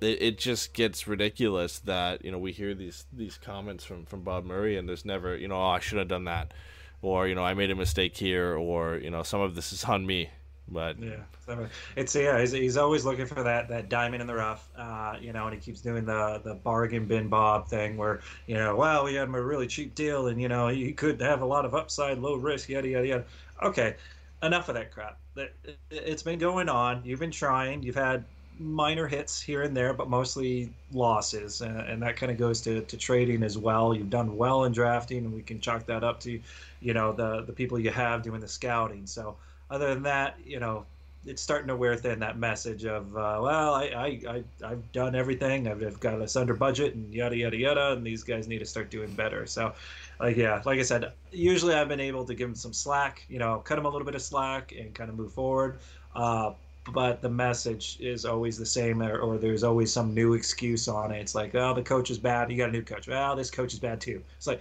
[0.00, 4.22] it, it just gets ridiculous that you know we hear these these comments from from
[4.22, 6.52] Bob Murray, and there's never you know oh, I should have done that,
[7.00, 9.84] or you know I made a mistake here, or you know some of this is
[9.84, 10.30] on me.
[10.72, 12.40] But Yeah, it's yeah.
[12.40, 15.54] He's, he's always looking for that that diamond in the rough, uh, you know, and
[15.54, 19.28] he keeps doing the the bargain bin Bob thing, where you know, well, we had
[19.28, 22.18] him a really cheap deal, and you know, he could have a lot of upside,
[22.18, 23.24] low risk, yada yada yada.
[23.62, 23.94] Okay,
[24.42, 25.18] enough of that crap.
[25.36, 27.02] It- it's been going on.
[27.04, 27.82] You've been trying.
[27.82, 28.24] You've had
[28.58, 32.96] minor hits here and there, but mostly losses, and, that kind of goes to, to
[32.96, 33.94] trading as well.
[33.94, 36.38] You've done well in drafting, and we can chalk that up to,
[36.80, 39.06] you know, the the people you have doing the scouting.
[39.06, 39.36] So
[39.70, 40.84] other than that, you know,
[41.26, 45.14] it's starting to wear thin that message of, uh, well, I, I, I, I've done
[45.14, 45.68] everything.
[45.68, 47.92] I've, I've got us under budget and yada, yada, yada.
[47.92, 49.46] And these guys need to start doing better.
[49.46, 49.74] So,
[50.20, 53.38] like, yeah, like I said, usually I've been able to give them some slack, you
[53.38, 55.78] know, cut them a little bit of slack and kind of move forward.
[56.14, 56.52] Uh,
[56.92, 61.12] but the message is always the same, or, or there's always some new excuse on
[61.12, 61.20] it.
[61.20, 62.50] It's like, oh, the coach is bad.
[62.50, 63.08] You got a new coach.
[63.08, 64.22] Well, this coach is bad too.
[64.36, 64.60] It's like,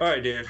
[0.00, 0.46] all right, dude.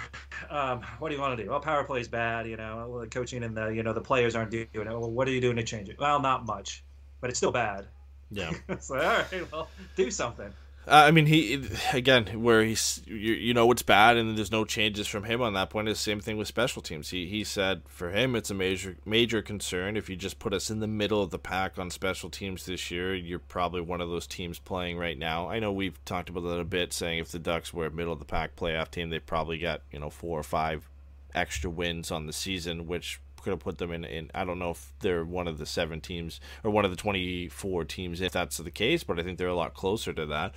[0.49, 1.51] Um, what do you want to do?
[1.51, 2.47] Well, power play is bad.
[2.49, 4.85] You know, well, the coaching and the you know the players aren't doing it.
[4.85, 5.99] Well, what are you doing to change it?
[5.99, 6.85] Well, not much,
[7.21, 7.87] but it's still bad.
[8.31, 8.53] yeah.
[8.69, 10.53] it's like, all right, well, do something.
[10.91, 14.65] Uh, I mean, he again, where he's you, you know it's bad, and there's no
[14.65, 15.89] changes from him on that point.
[15.89, 17.11] It's the same thing with special teams.
[17.11, 19.97] He he said for him it's a major major concern.
[19.97, 22.91] If you just put us in the middle of the pack on special teams this
[22.91, 25.49] year, you're probably one of those teams playing right now.
[25.49, 28.13] I know we've talked about that a bit, saying if the Ducks were a middle
[28.13, 30.91] of the pack playoff team, they probably got you know four or five
[31.37, 34.71] extra wins on the season, which could have put them in, in I don't know
[34.71, 38.59] if they're one of the seven teams or one of the 24 teams if that's
[38.59, 40.53] the case, but I think they're a lot closer to that.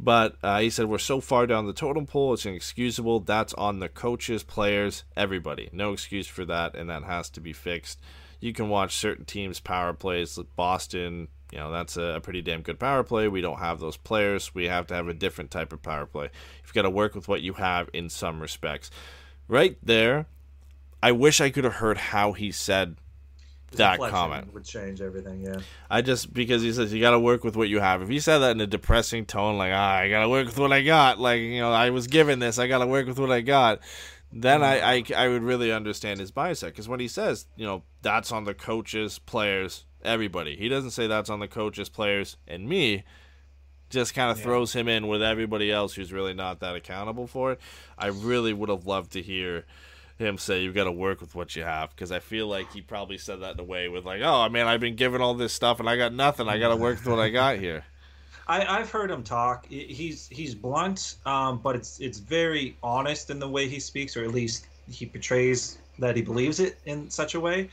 [0.00, 3.20] But uh, he said we're so far down the totem pole, it's inexcusable.
[3.20, 5.68] That's on the coaches, players, everybody.
[5.72, 8.00] No excuse for that, and that has to be fixed.
[8.40, 10.38] You can watch certain teams' power plays.
[10.56, 13.28] Boston, you know, that's a pretty damn good power play.
[13.28, 14.54] We don't have those players.
[14.54, 16.30] We have to have a different type of power play.
[16.62, 18.90] You've got to work with what you have in some respects.
[19.46, 20.26] Right there,
[21.04, 22.96] I wish I could have heard how he said
[23.72, 24.54] that comment.
[24.54, 25.42] would change everything.
[25.44, 25.58] Yeah.
[25.90, 28.00] I just because he says you got to work with what you have.
[28.00, 30.58] If he said that in a depressing tone, like ah, I got to work with
[30.58, 33.18] what I got, like you know, I was given this, I got to work with
[33.18, 33.80] what I got,
[34.32, 36.68] then I, I I would really understand his mindset.
[36.68, 41.06] Because when he says, you know, that's on the coaches, players, everybody, he doesn't say
[41.06, 43.04] that's on the coaches, players, and me.
[43.90, 47.52] Just kind of throws him in with everybody else who's really not that accountable for
[47.52, 47.60] it.
[47.98, 49.66] I really would have loved to hear
[50.18, 52.80] him say you've got to work with what you have because I feel like he
[52.80, 55.52] probably said that in a way with like, oh man, I've been given all this
[55.52, 56.48] stuff and I got nothing.
[56.48, 57.84] I got to work with what I got here.
[58.46, 59.66] I, I've heard him talk.
[59.66, 64.24] He's he's blunt, um, but it's it's very honest in the way he speaks, or
[64.24, 67.70] at least he portrays that he believes it in such a way.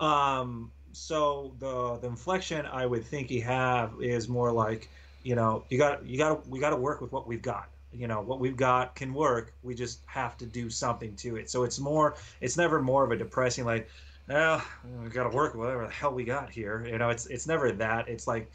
[0.00, 4.88] Um, so the the inflection I would think he have is more like,
[5.24, 7.68] you know, you got you got we got to work with what we've got.
[7.96, 9.52] You know, what we've got can work.
[9.62, 11.50] We just have to do something to it.
[11.50, 12.16] So it's more.
[12.40, 13.88] It's never more of a depressing like,
[14.28, 14.62] well,
[15.02, 16.86] we got to work with whatever the hell we got here.
[16.86, 18.08] You know, it's it's never that.
[18.08, 18.50] It's like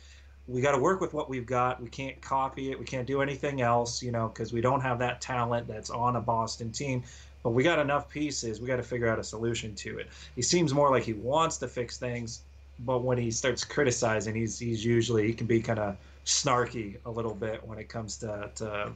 [0.48, 1.82] we got to work with what we've got.
[1.82, 2.80] We can't copy it.
[2.80, 6.16] We can't do anything else, you know, because we don't have that talent that's on
[6.16, 7.04] a Boston team.
[7.44, 8.60] But we got enough pieces.
[8.60, 10.08] We got to figure out a solution to it.
[10.36, 12.42] He seems more like he wants to fix things,
[12.80, 17.12] but when he starts criticizing, he's he's usually he can be kind of snarky a
[17.12, 18.92] little bit when it comes to, to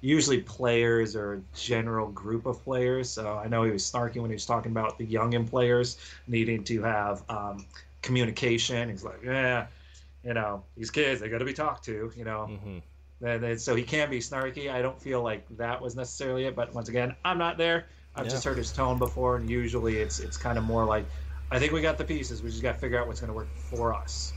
[0.00, 3.10] usually players or general group of players.
[3.10, 6.62] So I know he was snarky when he was talking about the youngin players needing
[6.64, 7.66] to have um,
[8.02, 8.88] communication.
[8.90, 9.66] He's like, yeah,
[10.24, 12.12] you know, these kids they got to be talked to.
[12.16, 12.82] You know, Mhm.
[13.22, 14.70] and, and so he can be snarky.
[14.72, 17.86] I don't feel like that was necessarily it, but once again, I'm not there.
[18.14, 18.30] I've Yeah.
[18.30, 21.04] just heard his tone before, and usually it's it's kind of more like,
[21.50, 22.42] I think we got the pieces.
[22.42, 24.32] We just got to figure out what's going to work for us.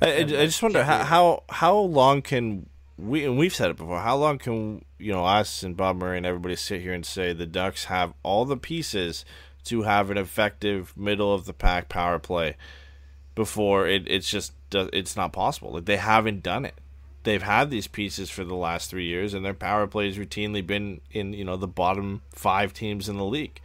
[0.00, 2.68] I, I, I just wonder how, how how long can
[3.02, 3.98] we and we've said it before.
[3.98, 7.32] How long can you know us and Bob Murray and everybody sit here and say
[7.32, 9.24] the Ducks have all the pieces
[9.64, 12.56] to have an effective middle of the pack power play
[13.34, 15.72] before it it's just it's not possible.
[15.72, 16.74] Like they haven't done it.
[17.24, 20.66] They've had these pieces for the last three years, and their power play has routinely
[20.66, 23.60] been in you know the bottom five teams in the league.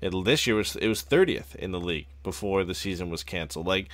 [0.00, 3.66] It, this year was it was thirtieth in the league before the season was canceled.
[3.66, 3.88] Like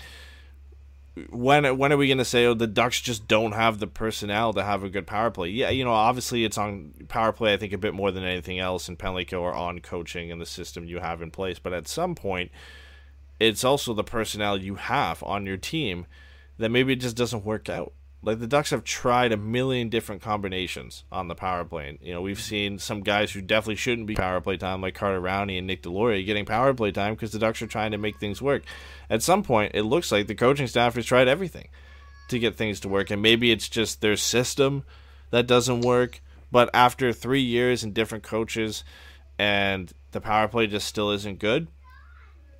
[1.30, 4.52] when when are we going to say oh the Ducks just don't have the personnel
[4.52, 5.48] to have a good power play?
[5.48, 7.54] Yeah, you know, obviously it's on power play.
[7.54, 10.46] I think a bit more than anything else in penalty or on coaching and the
[10.46, 11.58] system you have in place.
[11.58, 12.50] But at some point,
[13.40, 16.06] it's also the personnel you have on your team
[16.58, 17.92] that maybe it just doesn't work out.
[18.26, 21.96] Like the Ducks have tried a million different combinations on the power play.
[22.02, 25.20] You know, we've seen some guys who definitely shouldn't be power play time, like Carter
[25.20, 28.18] Rowney and Nic Deslauriers, getting power play time because the Ducks are trying to make
[28.18, 28.64] things work.
[29.08, 31.68] At some point, it looks like the coaching staff has tried everything
[32.26, 34.82] to get things to work, and maybe it's just their system
[35.30, 36.20] that doesn't work.
[36.50, 38.82] But after three years and different coaches,
[39.38, 41.68] and the power play just still isn't good,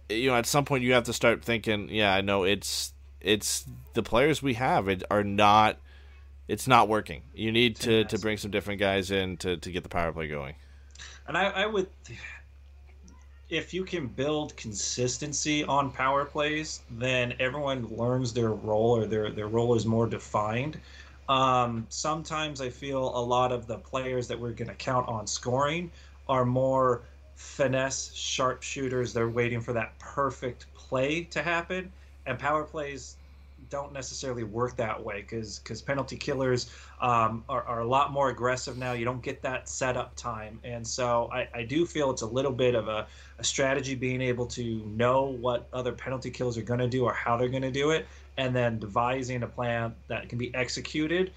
[0.08, 2.92] you know, at some point you have to start thinking, yeah, I know it's
[3.26, 3.64] it's
[3.94, 5.78] the players we have it are not
[6.48, 7.22] it's not working.
[7.34, 10.28] You need to, to bring some different guys in to, to get the power play
[10.28, 10.54] going.
[11.26, 11.88] And I, I would,
[13.48, 19.30] if you can build consistency on power plays, then everyone learns their role or their,
[19.30, 20.78] their role is more defined.
[21.28, 25.26] Um, sometimes I feel a lot of the players that we're going to count on
[25.26, 25.90] scoring
[26.28, 27.02] are more
[27.34, 29.12] finesse sharpshooters.
[29.12, 31.92] They're waiting for that perfect play to happen,
[32.26, 33.16] and power plays
[33.70, 36.70] don't necessarily work that way because because penalty killers
[37.00, 38.92] um, are, are a lot more aggressive now.
[38.92, 42.52] You don't get that setup time, and so I, I do feel it's a little
[42.52, 43.06] bit of a,
[43.38, 47.12] a strategy being able to know what other penalty kills are going to do or
[47.12, 48.06] how they're going to do it,
[48.36, 51.32] and then devising a plan that can be executed.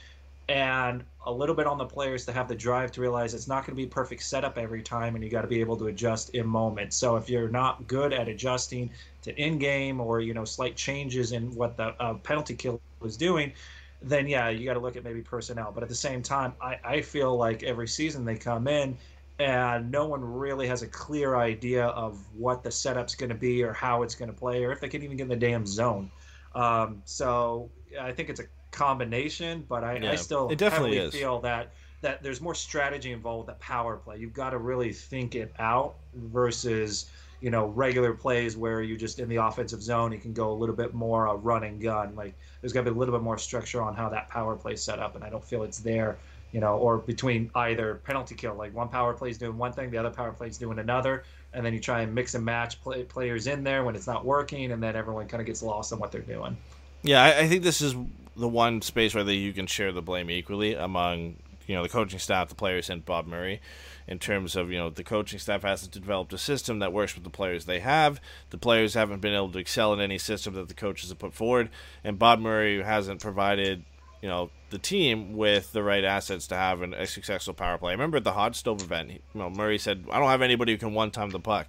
[0.49, 3.67] And a little bit on the players to have the drive to realize it's not
[3.67, 6.31] going to be perfect setup every time, and you got to be able to adjust
[6.31, 6.91] in moment.
[6.91, 8.89] So if you're not good at adjusting
[9.21, 13.15] to in game or you know slight changes in what the uh, penalty kill is
[13.15, 13.53] doing,
[14.01, 15.71] then yeah, you got to look at maybe personnel.
[15.71, 18.97] But at the same time, I, I feel like every season they come in
[19.37, 23.63] and no one really has a clear idea of what the setup's going to be
[23.63, 25.65] or how it's going to play or if they can even get in the damn
[25.65, 26.09] zone.
[26.55, 27.69] Um, so
[28.01, 31.13] I think it's a combination, but I, Yeah, I still it definitely heavily is.
[31.13, 34.17] feel that that there's more strategy involved with the power play.
[34.17, 37.09] You've got to really think it out versus
[37.41, 40.57] you know regular plays where you just in the offensive zone you can go a
[40.57, 42.15] little bit more a run and gun.
[42.15, 44.73] Like there's got to be a little bit more structure on how that power play
[44.73, 46.17] is set up, and I don't feel it's there.
[46.51, 49.91] You know, or between either penalty kill, like one power play is doing one thing,
[49.91, 52.81] the other power play is doing another, and then you try and mix and match
[52.81, 55.93] play, players in there when it's not working, and then everyone kind of gets lost
[55.93, 56.57] on what they're doing.
[57.03, 57.93] Yeah, I, I think this is
[58.39, 61.35] the one space where you can share the blame equally among
[61.67, 63.61] you know the coaching staff, the players, and Bob Murray.
[64.07, 67.23] In terms of you know the coaching staff hasn't developed a system that works with
[67.23, 68.19] the players they have.
[68.49, 71.33] The players haven't been able to excel in any system that the coaches have put
[71.33, 71.69] forward,
[72.03, 73.83] and Bob Murray hasn't provided
[74.21, 77.91] you know the team with the right assets to have an, a successful power play.
[77.91, 80.71] I remember at the hot stove event, you know, Murray said, "I don't have anybody
[80.71, 81.67] who can one time the puck."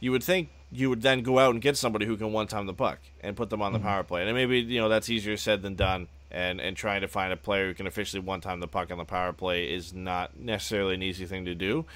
[0.00, 2.66] You would think you would then go out and get somebody who can one time
[2.66, 3.88] the puck and put them on the mm-hmm.
[3.88, 4.24] power play.
[4.24, 6.08] And maybe you know that's easier said than done.
[6.30, 8.98] And and trying to find a player who can officially one time the puck on
[8.98, 11.86] the power play is not necessarily an easy thing to do.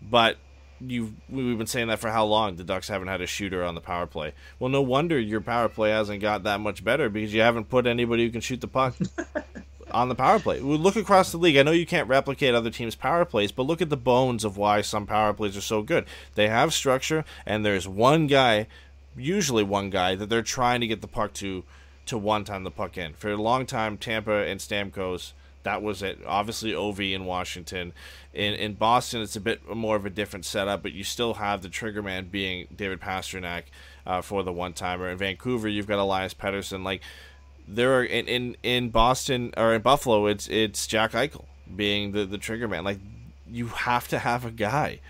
[0.00, 0.38] But
[0.80, 2.56] you've we've been saying that for how long?
[2.56, 4.32] The Ducks haven't had a shooter on the power play.
[4.58, 7.86] Well, no wonder your power play hasn't got that much better because you haven't put
[7.86, 8.94] anybody who can shoot the puck
[9.90, 10.60] on the power play.
[10.60, 11.56] We look across the league.
[11.56, 14.56] I know you can't replicate other teams' power plays, but look at the bones of
[14.56, 16.04] why some power plays are so good.
[16.34, 18.66] They have structure, and there's one guy,
[19.16, 21.64] usually one guy, that they're trying to get the puck to
[22.06, 23.14] to one time the puck in.
[23.14, 25.32] For a long time, Tampa and Stamkos,
[25.62, 26.18] that was it.
[26.26, 27.92] Obviously, Ov in Washington.
[28.32, 31.62] In in Boston, it's a bit more of a different setup, but you still have
[31.62, 33.64] the trigger man being David Pastrnak
[34.06, 35.08] uh, for the one timer.
[35.08, 36.84] In Vancouver, you've got Elias Pettersson.
[36.84, 37.02] Like
[37.74, 41.44] there are in, in in Boston or in Buffalo, it's it's Jack Eichel
[41.74, 42.84] being the the trigger man.
[42.84, 42.98] Like
[43.48, 45.00] you have to have a guy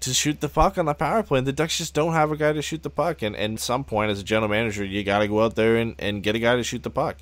[0.00, 2.52] to shoot the puck on the power play, the Ducks just don't have a guy
[2.52, 3.22] to shoot the puck.
[3.22, 5.76] And, and at some point, as a general manager, you got to go out there
[5.76, 7.18] and, and get a guy to shoot the puck.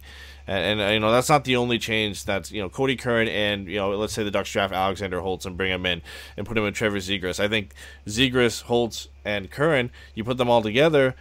[0.47, 2.25] And, and, you know that's not the only change.
[2.25, 5.45] That's you know Cody Curran and you know let's say the Ducks draft Alexander Holtz
[5.45, 6.01] and bring him in
[6.39, 7.39] and put him in Trevor Zegras.
[7.39, 7.75] I think
[8.07, 11.15] Zegras, Holtz, and Curran, you put them all together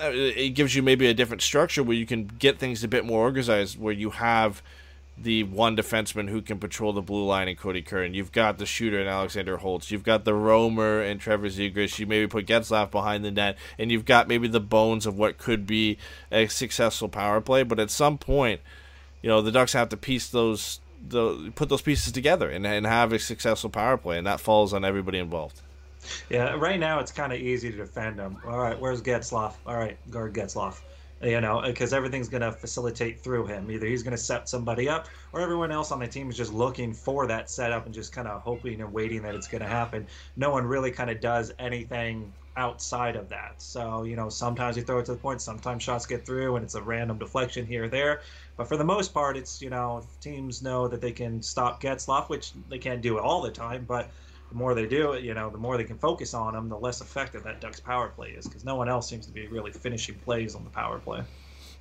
[0.00, 3.04] Uh, it gives you maybe a different structure where you can get things a bit
[3.04, 4.62] more organized where you have
[5.22, 8.14] the one defenseman who can patrol the blue line in Cody Curran.
[8.14, 9.90] You've got the shooter in Alexander Holtz.
[9.90, 11.98] You've got the roamer and Trevor Zegras.
[11.98, 15.38] You maybe put Getzlaf behind the net, and you've got maybe the bones of what
[15.38, 15.98] could be
[16.30, 17.62] a successful power play.
[17.62, 18.60] But at some point,
[19.22, 22.86] you know the Ducks have to piece those, the put those pieces together and, and
[22.86, 25.60] have a successful power play, and that falls on everybody involved.
[26.30, 28.36] Yeah, right now it's kind of easy to defend him.
[28.44, 29.54] All right, where's Getzlaf?
[29.66, 30.80] All right, guard Getzlaf.
[31.20, 33.68] You know, because everything's going to facilitate through him.
[33.72, 36.52] Either he's going to set somebody up, or everyone else on the team is just
[36.52, 39.68] looking for that setup and just kind of hoping and waiting that it's going to
[39.68, 40.06] happen.
[40.36, 43.54] No one really kind of does anything outside of that.
[43.58, 46.64] So, you know, sometimes you throw it to the point, sometimes shots get through and
[46.64, 48.20] it's a random deflection here or there.
[48.56, 52.28] But for the most part, it's, you know, teams know that they can stop Getzlaf,
[52.28, 54.10] which they can't do it all the time, but
[54.48, 56.78] the more they do it, you know, the more they can focus on them, the
[56.78, 59.72] less effective that Ducks power play is because no one else seems to be really
[59.72, 61.22] finishing plays on the power play.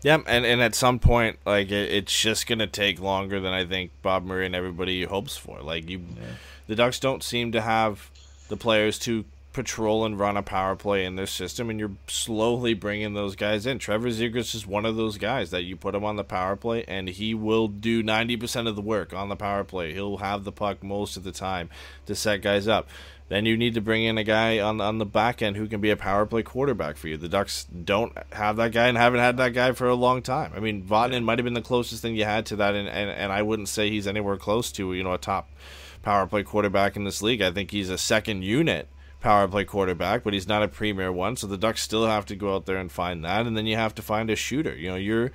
[0.03, 3.65] Yeah, and, and at some point, like it, it's just gonna take longer than I
[3.65, 5.61] think Bob Murray and everybody hopes for.
[5.61, 6.23] Like you, yeah.
[6.67, 8.11] the Ducks don't seem to have
[8.49, 9.25] the players to
[9.57, 13.65] patrol and run a power play in their system, and you're slowly bringing those guys
[13.65, 13.79] in.
[13.79, 16.85] Trevor Zegras is one of those guys that you put him on the power play,
[16.87, 19.93] and he will do 90% of the work on the power play.
[19.93, 21.71] He'll have the puck most of the time
[22.05, 22.87] to set guys up.
[23.29, 25.81] Then you need to bring in a guy on on the back end who can
[25.81, 27.17] be a power play quarterback for you.
[27.17, 30.53] The Ducks don't have that guy and haven't had that guy for a long time.
[30.55, 33.09] I mean, Vatanen might have been the closest thing you had to that, and, and,
[33.09, 35.49] and I wouldn't say he's anywhere close to you know a top
[36.03, 37.41] power play quarterback in this league.
[37.41, 38.87] I think he's a second unit
[39.21, 41.35] power play quarterback, but he's not a premier one.
[41.35, 43.75] So the Ducks still have to go out there and find that, and then you
[43.75, 44.75] have to find a shooter.
[44.75, 45.31] You know, you're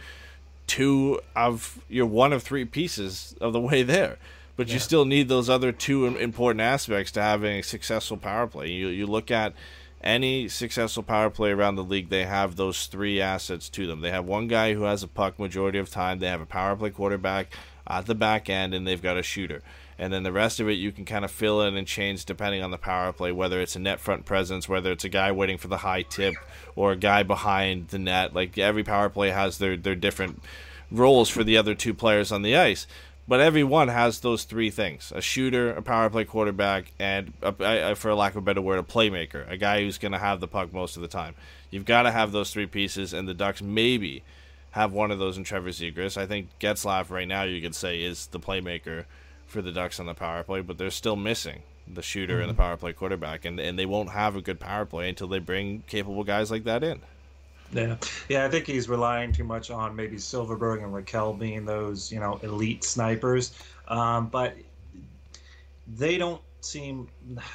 [0.66, 4.18] two of you're one of three pieces of the way there,
[4.56, 4.74] but yeah.
[4.74, 8.70] you still need those other two important aspects to having a successful power play.
[8.70, 9.54] You you look at
[10.02, 14.00] any successful power play around the league, they have those three assets to them.
[14.00, 16.18] They have one guy who has a puck majority of time.
[16.18, 17.52] They have a power play quarterback
[17.86, 19.62] at the back end, and they've got a shooter
[20.02, 22.60] and then the rest of it you can kind of fill in and change depending
[22.60, 25.58] on the power play, whether it's a net front presence, whether it's a guy waiting
[25.58, 26.34] for the high tip,
[26.74, 28.34] or a guy behind the net.
[28.34, 30.42] Like every power play has their their different
[30.90, 32.88] roles for the other two players on the ice.
[33.28, 37.94] But every one has those three things: a shooter, a power play quarterback, and a,
[37.94, 40.48] for lack of a better word, a playmaker, a guy who's going to have the
[40.48, 41.36] puck most of the time.
[41.70, 44.24] You've got to have those three pieces, and the Ducks maybe
[44.72, 46.16] have one of those in Trevor Zegras.
[46.16, 49.04] I think Getzlaf right now you could say is the playmaker
[49.52, 52.42] for the Ducks on the power play, but they're still missing the shooter mm-hmm.
[52.42, 52.62] and the mm-hmm.
[52.62, 55.84] power play quarterback, and and they won't have a good power play until they bring
[55.86, 57.00] capable guys like that in.
[57.72, 57.96] Yeah,
[58.28, 62.20] yeah, I think he's relying too much on maybe Silfverberg and Rakell being those you
[62.20, 63.52] know elite snipers,
[63.88, 64.56] um, but
[65.96, 67.08] they don't seem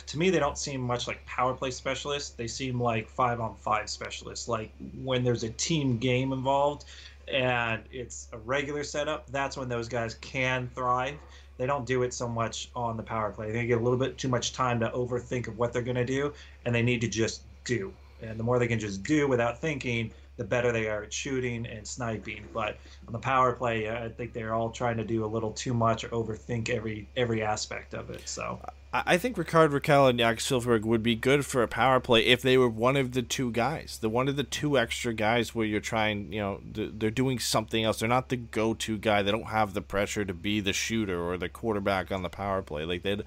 [0.06, 2.32] to me they don't seem much like power play specialists.
[2.32, 4.48] They seem like five on five specialists.
[4.48, 4.72] Like
[5.04, 6.86] when there's a team game involved
[7.28, 11.16] and it's a regular setup, that's when those guys can thrive
[11.58, 13.52] they don't do it so much on the power play.
[13.52, 16.06] They get a little bit too much time to overthink of what they're going to
[16.06, 16.34] do,
[16.66, 17.94] and they need to just do.
[18.22, 21.66] And the more they can just do without thinking, the better they are at shooting
[21.66, 22.46] and sniping.
[22.54, 22.78] But
[23.08, 26.04] on the power play, I think they're all trying to do a little too much
[26.04, 28.28] or overthink every every aspect of it.
[28.28, 28.60] So
[28.94, 32.42] I think Rickard Rakell and Jack Silfverberg would be good for a power play if
[32.42, 35.66] they were one of the two guys, the one of the two extra guys where
[35.66, 38.00] you're trying, you know, they're doing something else.
[38.00, 39.22] They're not the go-to guy.
[39.22, 42.62] They don't have the pressure to be the shooter or the quarterback on the power
[42.62, 42.86] play.
[42.86, 43.18] Like they,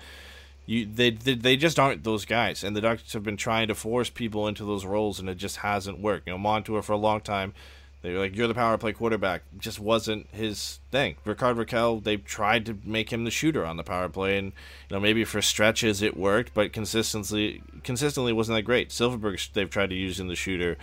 [0.71, 2.62] you, they, they, they just aren't those guys.
[2.62, 5.57] And the Ducks have been trying to force people into those roles, and it just
[5.57, 6.29] hasn't worked.
[6.29, 7.55] You know, Montour for a long time
[8.03, 11.16] They were like, "You're the power play quarterback." Just wasn't his thing.
[11.25, 14.53] Rickard Rakell, they tried to make him the shooter on the power play, and
[14.89, 18.91] you know maybe for stretches it worked, but consistently, consistently wasn't that great.
[18.91, 20.79] Silfverberg, they've tried to use in the shooter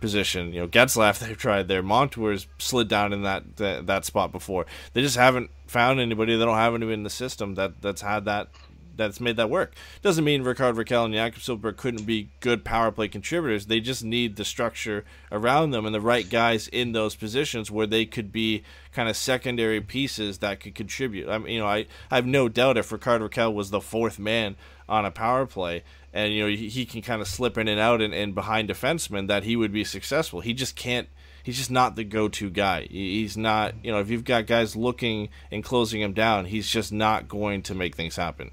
[0.00, 0.52] position.
[0.52, 1.82] You know, Getzlaf, they've tried there.
[1.82, 4.66] Montour's slid down in that, that that spot before.
[4.92, 6.36] They just haven't found anybody.
[6.36, 8.48] They don't have anybody in the system that that's had that
[8.96, 9.74] that's made that work.
[10.02, 13.66] Doesn't mean Rickard Rakell and Jakob Silfverberg couldn't be good power play contributors.
[13.66, 17.86] They just need the structure around them and the right guys in those positions where
[17.86, 18.62] they could be
[18.92, 21.28] kind of secondary pieces that could contribute.
[21.28, 24.18] I mean, you know, I, I have no doubt if Rickard Rakell was the fourth
[24.18, 24.56] man
[24.88, 25.82] on a power play
[26.12, 28.68] and you know he, he can kind of slip in and out and, and behind
[28.68, 30.40] defensemen that he would be successful.
[30.40, 31.08] He just can't
[31.42, 32.86] he's just not the go-to guy.
[32.90, 36.92] He's not, you know, if you've got guys looking and closing him down, he's just
[36.92, 38.52] not going to make things happen.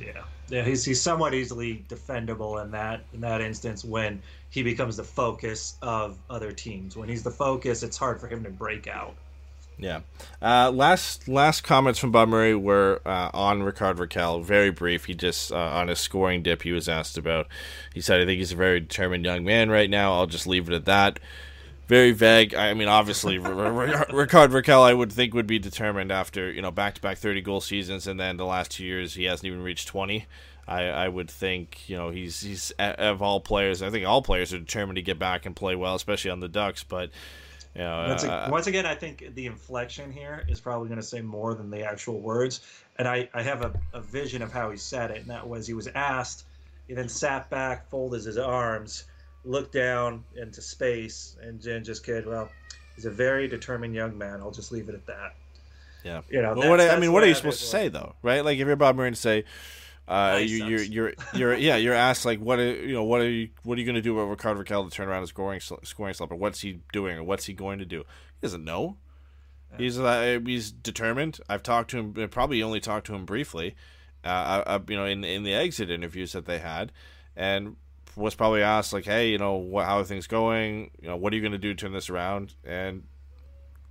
[0.00, 4.96] Yeah, yeah, he's he's somewhat easily defendable in that in that instance when he becomes
[4.96, 6.96] the focus of other teams.
[6.96, 9.14] When he's the focus, it's hard for him to break out.
[9.78, 10.00] Yeah.
[10.42, 14.44] Uh, last last comments from Bob Murray were uh, on Rickard Rakell.
[14.44, 15.06] Very brief.
[15.06, 16.62] He just uh, on his scoring dip.
[16.62, 17.46] He was asked about.
[17.94, 20.12] He said, "I think he's a very determined young man right now.
[20.14, 21.20] I'll just leave it at that."
[21.90, 22.54] Very vague.
[22.54, 26.94] I mean, obviously, Rickard Rakell, I would think, would be determined after you know back
[26.94, 29.88] to back thirty goal seasons, and then the last two years he hasn't even reached
[29.88, 30.26] twenty.
[30.68, 33.82] I, I would think you know he's he's of all players.
[33.82, 36.46] I think all players are determined to get back and play well, especially on the
[36.46, 36.84] Ducks.
[36.84, 37.10] But
[37.74, 41.06] you know, Once, uh, once again, I think the inflection here is probably going to
[41.06, 42.60] say more than the actual words.
[43.00, 45.66] And I, I have a, a vision of how he said it, and that was
[45.66, 46.44] he was asked,
[46.86, 49.06] he then sat back, folded his arms,
[49.44, 52.50] looked down into space, and then just kid, well,
[52.94, 54.40] he's a very determined young man.
[54.40, 55.34] I'll just leave it at that.
[56.04, 56.22] Yeah.
[56.30, 57.88] You know, Well, what I, I mean, the what are you supposed to visualize say
[57.88, 58.44] though, right?
[58.44, 59.44] Like if you're Bob Murray and say,
[60.08, 63.20] uh, Nice, you, you're you're you're yeah, you're asked like, what are you know, what
[63.20, 65.30] are you what are you going to do about Ricardo Rakell to turn around his
[65.30, 67.98] scoring scoring slump, or what's he doing, or what's he going to do?
[67.98, 68.96] He doesn't know.
[69.78, 71.38] He's uh, he's determined.
[71.48, 73.76] I've talked to him, uh, probably only talked to him briefly,
[74.24, 76.90] uh, I, I, you know, in in the exit interviews that they had,
[77.36, 77.76] and
[78.20, 80.90] was probably asked like, hey, you know, what, how are things going?
[81.00, 82.54] You know, what are you going to do to turn this around?
[82.64, 83.04] And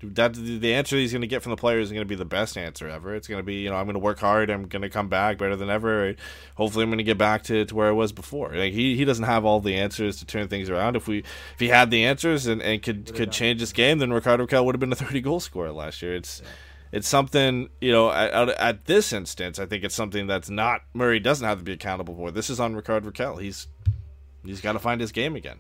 [0.02, 2.24] that the answer he's going to get from the players is going to be the
[2.24, 3.16] best answer ever.
[3.16, 4.50] It's going to be, you know, I'm going to work hard.
[4.50, 6.16] I'm going to come back better than ever.
[6.56, 8.56] Hopefully, I'm going to get back to, to where I was before.
[8.56, 10.96] Like he, he doesn't have all the answers to turn things around.
[10.96, 14.14] If we if he had the answers and, and could could change this game, then
[14.14, 16.16] Ricardo Rakell would have been a 30 goal scorer last year.
[16.16, 16.42] It's
[16.92, 19.60] it's something you know at, at this instance.
[19.60, 22.32] I think it's something that's not Murray doesn't have to be accountable for.
[22.32, 23.42] This is on Ricardo Rakell.
[23.42, 23.68] He's
[24.46, 25.58] he's got to find his game again.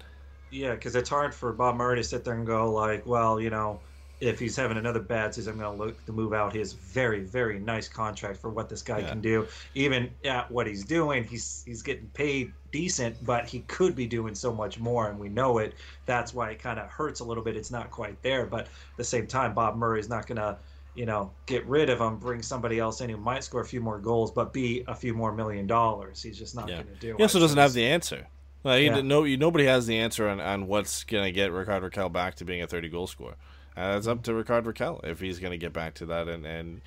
[0.51, 3.49] Yeah, because it's hard for Bob Murray to sit there and go like, well, you
[3.49, 3.79] know,
[4.19, 7.21] if he's having another bad season, I'm going to look to move out his very,
[7.21, 9.09] very nice contract for what this guy Yeah.
[9.09, 9.47] can do.
[9.75, 14.35] Even at what he's doing, he's he's getting paid decent, but he could be doing
[14.35, 15.75] so much more, and we know it.
[16.05, 17.55] That's why it kind of hurts a little bit.
[17.55, 18.67] It's not quite there, but at
[18.97, 20.57] the same time, Bob Murray's not going to,
[20.95, 23.79] you know, get rid of him, bring somebody else in who might score a few
[23.81, 26.21] more goals, but be a few more million dollars.
[26.21, 26.81] He's just not Yeah.
[26.83, 27.11] going to do.
[27.11, 27.17] It.
[27.17, 27.41] He also it.
[27.41, 28.27] doesn't have the answer.
[28.63, 29.01] Like, Yeah.
[29.01, 32.35] no, you, nobody has the answer on, on what's going to get Ricardo Rakell back
[32.35, 33.35] to being a 30 goal scorer.
[33.77, 36.45] Uh, it's up to Ricardo Rakell if he's going to get back to that and,
[36.45, 36.81] and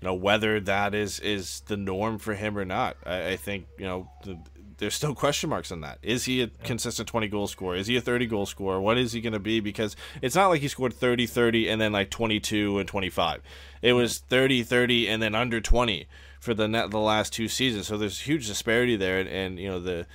[0.00, 2.96] you know whether that is is the norm for him or not.
[3.06, 4.38] I, I think you know the,
[4.78, 5.98] there's still question marks on that.
[6.02, 7.76] Is he a consistent 20 goal scorer?
[7.76, 8.80] Is he a 30 goal scorer?
[8.80, 9.60] What is he going to be?
[9.60, 13.40] Because it's not like he scored 30 30 and then like 22 and 25.
[13.82, 16.06] It was 30 30 and then under 20
[16.40, 17.86] for the net the last two seasons.
[17.86, 20.06] So there's huge disparity there and, and you know the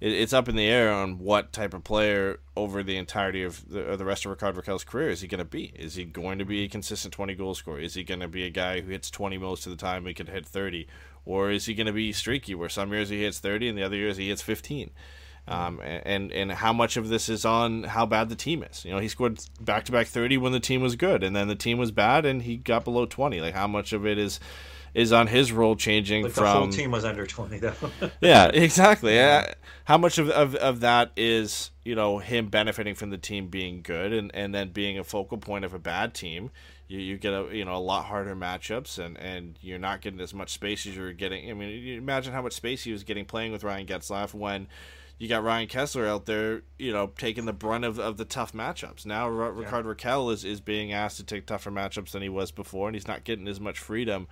[0.00, 3.68] it, it's up in the air on what type of player over the entirety of
[3.68, 5.72] the, of the rest of Ricardo Rakell's career is he going to be?
[5.74, 7.80] Is he going to be a consistent 20 goal scorer?
[7.80, 10.16] Is he going to be a guy who hits 20 most of the time and
[10.16, 10.86] can hit 30?
[11.24, 13.82] Or is he going to be streaky where some years he hits 30 and the
[13.82, 14.90] other years he hits 15?
[15.48, 18.84] Um, and and how much of this is on how bad the team is?
[18.84, 21.46] You know, he scored back to back 30 when the team was good, and then
[21.46, 23.40] the team was bad, and he got below 20.
[23.40, 24.40] Like how much of it is
[24.96, 27.74] is on his role changing Like from the whole team was under 20, though.
[28.22, 29.14] yeah, exactly.
[29.14, 29.52] Yeah.
[29.84, 33.82] How much of, of, of that is, you know, him benefiting from the team being
[33.82, 36.50] good and, and then being a focal point of a bad team?
[36.88, 40.20] You, you get a you know a lot harder matchups and, and you're not getting
[40.20, 41.50] as much space as you're getting.
[41.50, 44.66] I mean, you imagine how much space he was getting playing with Ryan Getzlaf when
[45.18, 48.52] you got Ryan Kesler out there, you know, taking the brunt of, of the tough
[48.52, 49.04] matchups.
[49.04, 52.50] Now R- Ricardo Rakell is, is being asked to take tougher matchups than he was
[52.50, 54.28] before, and he's not getting as much freedom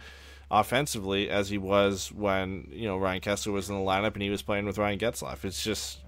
[0.60, 4.30] offensively as he was when you know Ryan Kesler was in the lineup and he
[4.30, 5.44] was playing with Ryan Getzlaf.
[5.44, 5.98] It's just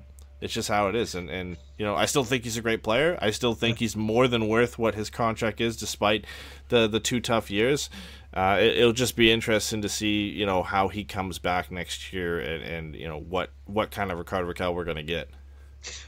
[0.40, 2.82] it's just how it is, and and you know I still think he's a great
[2.82, 3.18] player.
[3.20, 6.24] I still think he's more than worth what his contract is, despite
[6.68, 7.90] the the two tough years.
[8.34, 12.12] Uh, it, it'll just be interesting to see you know how he comes back next
[12.12, 15.28] year and, and you know what what kind of Ricardo Rakell we're going to get.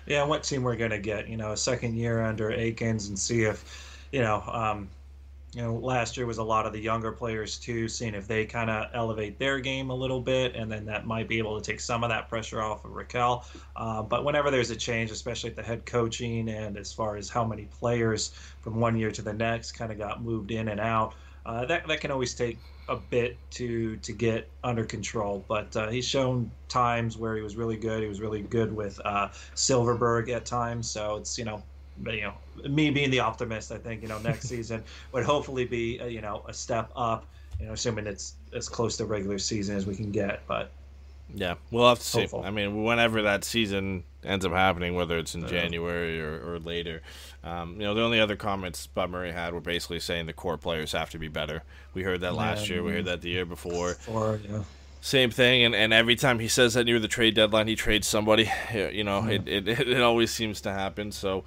[0.07, 1.29] Yeah, what team we're gonna get?
[1.29, 4.89] You know, a second year under Eakins, and see if, you know, um,
[5.53, 8.45] you know, last year was a lot of the younger players too, seeing if they
[8.45, 11.71] kind of elevate their game a little bit, and then that might be able to
[11.71, 13.45] take some of that pressure off of Rakell.
[13.75, 17.31] Uh, but whenever there's a change, especially at the head coaching and as far as
[17.31, 18.29] how many players
[18.61, 21.15] from one year to the next kind of got moved in and out,
[21.47, 22.59] uh, that that can always take
[22.89, 25.45] a bit to to get under control.
[25.49, 28.03] But uh, he's shown times where he was really good.
[28.03, 30.91] He was really good with uh, Silfverberg at times.
[30.91, 31.63] So it's you know,
[32.07, 32.35] you know,
[32.69, 36.21] me being the optimist, I think you know next season would hopefully be uh, you
[36.21, 37.29] know a step up.
[37.59, 40.47] You know, assuming it's as close to regular season as we can get.
[40.47, 40.73] But
[41.35, 42.23] Yeah, we'll have to see.
[42.23, 42.43] Hopeful.
[42.43, 47.03] I mean, whenever that season ends up happening, whether it's in January or, or later,
[47.45, 50.57] um, you know, the only other comments Bob Murray had were basically saying the core
[50.57, 51.65] players have to be better.
[51.93, 52.83] We heard that last Yeah, year.
[52.83, 53.99] We heard that the year before.
[54.07, 54.67] or you know,
[55.01, 58.09] Same thing, and, and every time he says that near the trade deadline, he trades
[58.09, 58.51] somebody.
[58.73, 61.13] You know, it, it, it always seems to happen.
[61.13, 61.45] So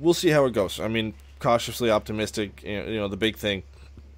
[0.00, 0.80] we'll see how it goes.
[0.80, 2.62] I mean, cautiously optimistic.
[2.64, 3.62] You know, the big thing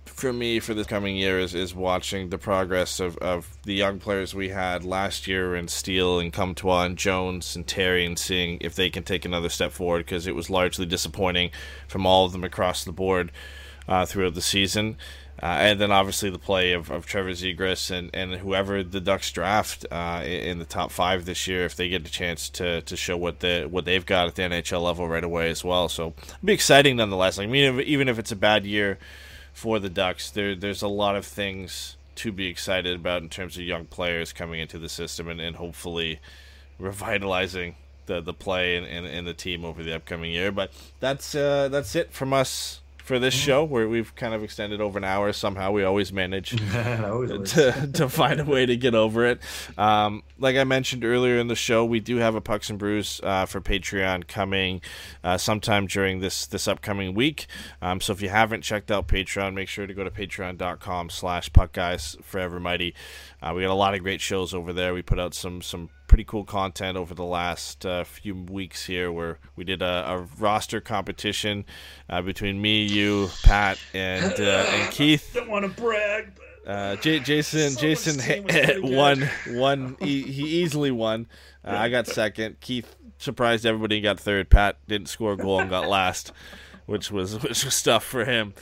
[0.06, 3.98] for me for this coming year is, is watching the progress of, of the young
[3.98, 8.59] players we had last year in Steele and Comtois and Jones and Terry and seeing
[8.60, 11.50] if they can take another step forward because it was largely disappointing
[11.88, 13.32] from all of them across the board
[13.88, 14.96] uh, throughout the season.
[15.43, 19.32] Uh, and then obviously the play of, of Trevor Zegras and, and whoever the Ducks
[19.32, 22.97] draft uh, in the top five this year, if they get a chance to, to
[22.97, 25.89] show what the what they've got at the NHL level right away as well.
[25.89, 27.40] So it'll be exciting nonetheless.
[27.40, 29.01] I mean, even if it's a bad year
[29.52, 33.56] for the Ducks, there there's a lot of things to be excited about in terms
[33.56, 36.20] of young players coming into the system and, and hopefully
[36.78, 37.74] revitalizing
[38.06, 40.52] the the play and, and, and the team over the upcoming year.
[40.52, 40.70] But
[41.01, 44.96] that's uh, that's it from us for this show where we've kind of extended over
[44.98, 46.54] an hour somehow we always manage
[47.04, 49.40] always to, to find a way to get over it.
[49.76, 53.20] Um, like I mentioned earlier in the show, we do have a Pucks and Brews
[53.22, 54.80] uh, for Patreon coming
[55.24, 57.46] uh, sometime during this this upcoming week.
[57.80, 61.52] Um, so if you haven't checked out Patreon, make sure to go to patreon.com slash
[61.52, 62.94] puck guys forever mighty.
[63.42, 64.94] Uh, we got a lot of great shows over there.
[64.94, 69.10] We put out some some pretty cool content over the last uh, few weeks here
[69.10, 71.64] where we did a, a roster competition
[72.10, 75.30] uh, between me, you, Pat, and uh, and Keith.
[75.34, 78.94] don't want to brag, but Uh, J- Jason So Jason much team was pretty good.
[78.96, 81.26] won won he, he easily won.
[81.64, 82.60] Uh, I got second.
[82.60, 84.50] Keith surprised everybody and got third.
[84.50, 86.32] Pat didn't score a goal and got last,
[86.86, 88.54] which was which was tough for him.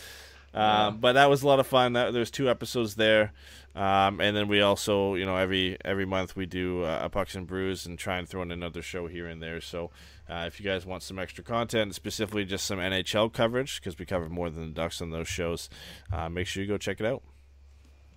[0.53, 1.93] Um, but that was a lot of fun.
[1.93, 3.33] That, there's two episodes there,
[3.75, 7.35] um, and then we also, you know, every every month we do uh, a pucks
[7.35, 9.61] and brews and try and throw in another show here and there.
[9.61, 9.91] So
[10.29, 14.07] uh, if you guys want some extra content, specifically just some NHL coverage, because we
[14.07, 15.69] cover more than the Ducks on those shows,
[16.13, 17.23] uh, make sure you go check it out.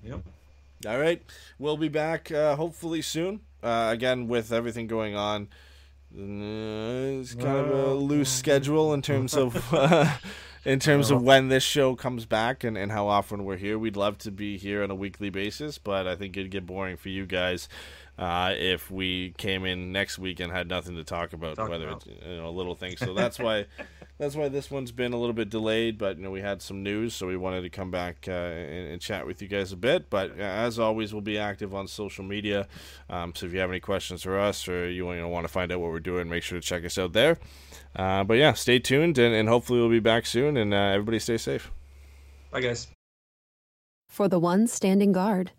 [0.04, 0.22] yep.
[0.86, 1.22] All right,
[1.60, 3.42] we'll be back uh, hopefully soon.
[3.62, 5.48] Uh, again, with everything going on,
[6.14, 10.18] uh, it's kind of a loose schedule in terms of uh,
[10.66, 13.78] in terms of when this show comes back and, and how often we're here.
[13.78, 16.98] We'd love to be here on a weekly basis, but I think it'd get boring
[16.98, 17.68] for you guys
[18.18, 21.88] uh, if we came in next week and had nothing to talk about, Talk whether
[21.88, 22.06] about.
[22.06, 22.98] it's you know a little thing.
[22.98, 23.66] So that's why.
[24.20, 26.84] That's why this one's been a little bit delayed, but you know we had some
[26.84, 29.76] news, so we wanted to come back uh, and, and chat with you guys a
[29.76, 30.12] bit.
[30.12, 32.68] But uh, as always, we'll be active on social media.
[33.10, 35.52] Um, so if you have any questions for us or you, you know, want to
[35.52, 37.40] find out what we're doing, make sure to check us out there.
[37.96, 40.58] Uh, but yeah, stay tuned, and, and hopefully we'll be back soon.
[40.58, 41.72] And uh, everybody stay safe.
[42.52, 42.88] Bye, guys.
[44.10, 45.52] For the ones standing guard,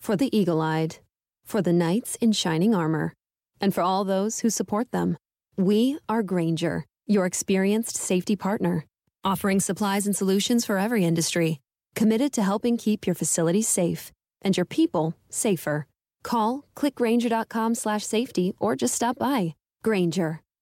[0.00, 0.96] for the eagle eyed,
[1.44, 3.12] for the knights in shining armor,
[3.60, 5.16] and for all those who support them.
[5.56, 8.86] We are Grainger, your experienced safety partner,
[9.22, 11.60] offering supplies and solutions for every industry,
[11.94, 14.10] committed to helping keep your facilities safe
[14.40, 15.86] and your people safer.
[16.22, 19.54] Call clickgranger.com slash safety or just stop by.
[19.84, 20.40] Grainger,